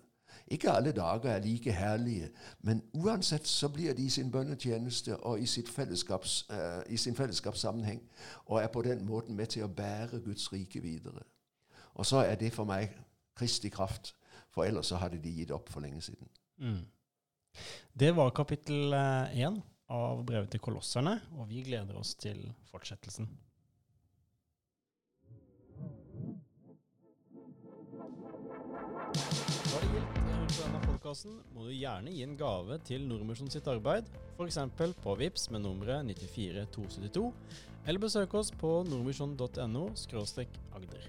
Ikke 0.46 0.70
alle 0.70 0.92
dager 0.92 1.30
er 1.30 1.38
like 1.38 1.72
herlige, 1.72 2.30
men 2.60 2.82
uansett 2.92 3.48
så 3.48 3.68
blir 3.68 3.94
de 3.94 4.04
i 4.06 4.10
sin 4.10 4.30
bønnetjeneste 4.30 5.16
og 5.16 5.40
i, 5.40 5.46
fellesskaps, 5.46 6.46
uh, 6.50 6.56
øh, 6.56 6.82
i 6.88 6.96
sin 6.96 7.16
fellesskapssammenheng 7.16 8.02
og 8.44 8.62
er 8.62 8.66
på 8.66 8.82
den 8.82 9.06
måten 9.06 9.36
med 9.36 9.46
til 9.46 9.64
å 9.64 9.68
bære 9.68 10.20
Guds 10.24 10.52
rike 10.52 10.82
videre. 10.82 11.22
Og 11.94 12.06
så 12.06 12.16
er 12.16 12.34
det 12.34 12.52
for 12.54 12.64
meg 12.64 12.94
Kristi 13.36 13.68
kraft, 13.68 14.14
for 14.50 14.64
ellers 14.64 14.86
så 14.86 14.96
hadde 14.96 15.18
de 15.22 15.32
gitt 15.34 15.50
opp 15.50 15.68
for 15.68 15.80
lenge 15.80 16.00
siden. 16.00 16.28
Mm. 16.56 16.84
Det 18.00 18.16
var 18.16 18.30
kapittel 18.30 18.94
én 18.94 19.56
øh, 19.56 19.62
av 19.88 20.24
brevet 20.26 20.50
til 20.50 20.60
kolosserne, 20.60 21.20
og 21.32 21.48
vi 21.48 21.62
gleder 21.62 21.98
oss 21.98 22.14
til 22.14 22.52
fortsettelsen. 22.70 23.28
Thank 29.16 29.45
podkasten, 31.06 31.36
må 31.54 31.68
du 31.68 31.70
gjerne 31.70 32.10
gi 32.10 32.24
en 32.24 32.34
gave 32.34 32.80
til 32.82 33.04
Nordmisjon 33.06 33.50
sitt 33.52 33.68
arbeid, 33.70 34.08
f.eks. 34.34 34.58
på 35.04 35.14
VIPS 35.20 35.50
med 35.54 35.62
nummeret 35.62 36.02
94272, 36.08 37.28
eller 37.86 38.02
besøk 38.02 38.34
oss 38.34 38.50
på 38.50 38.82
nordmisjon.no 38.88 39.84
agder. 40.74 41.06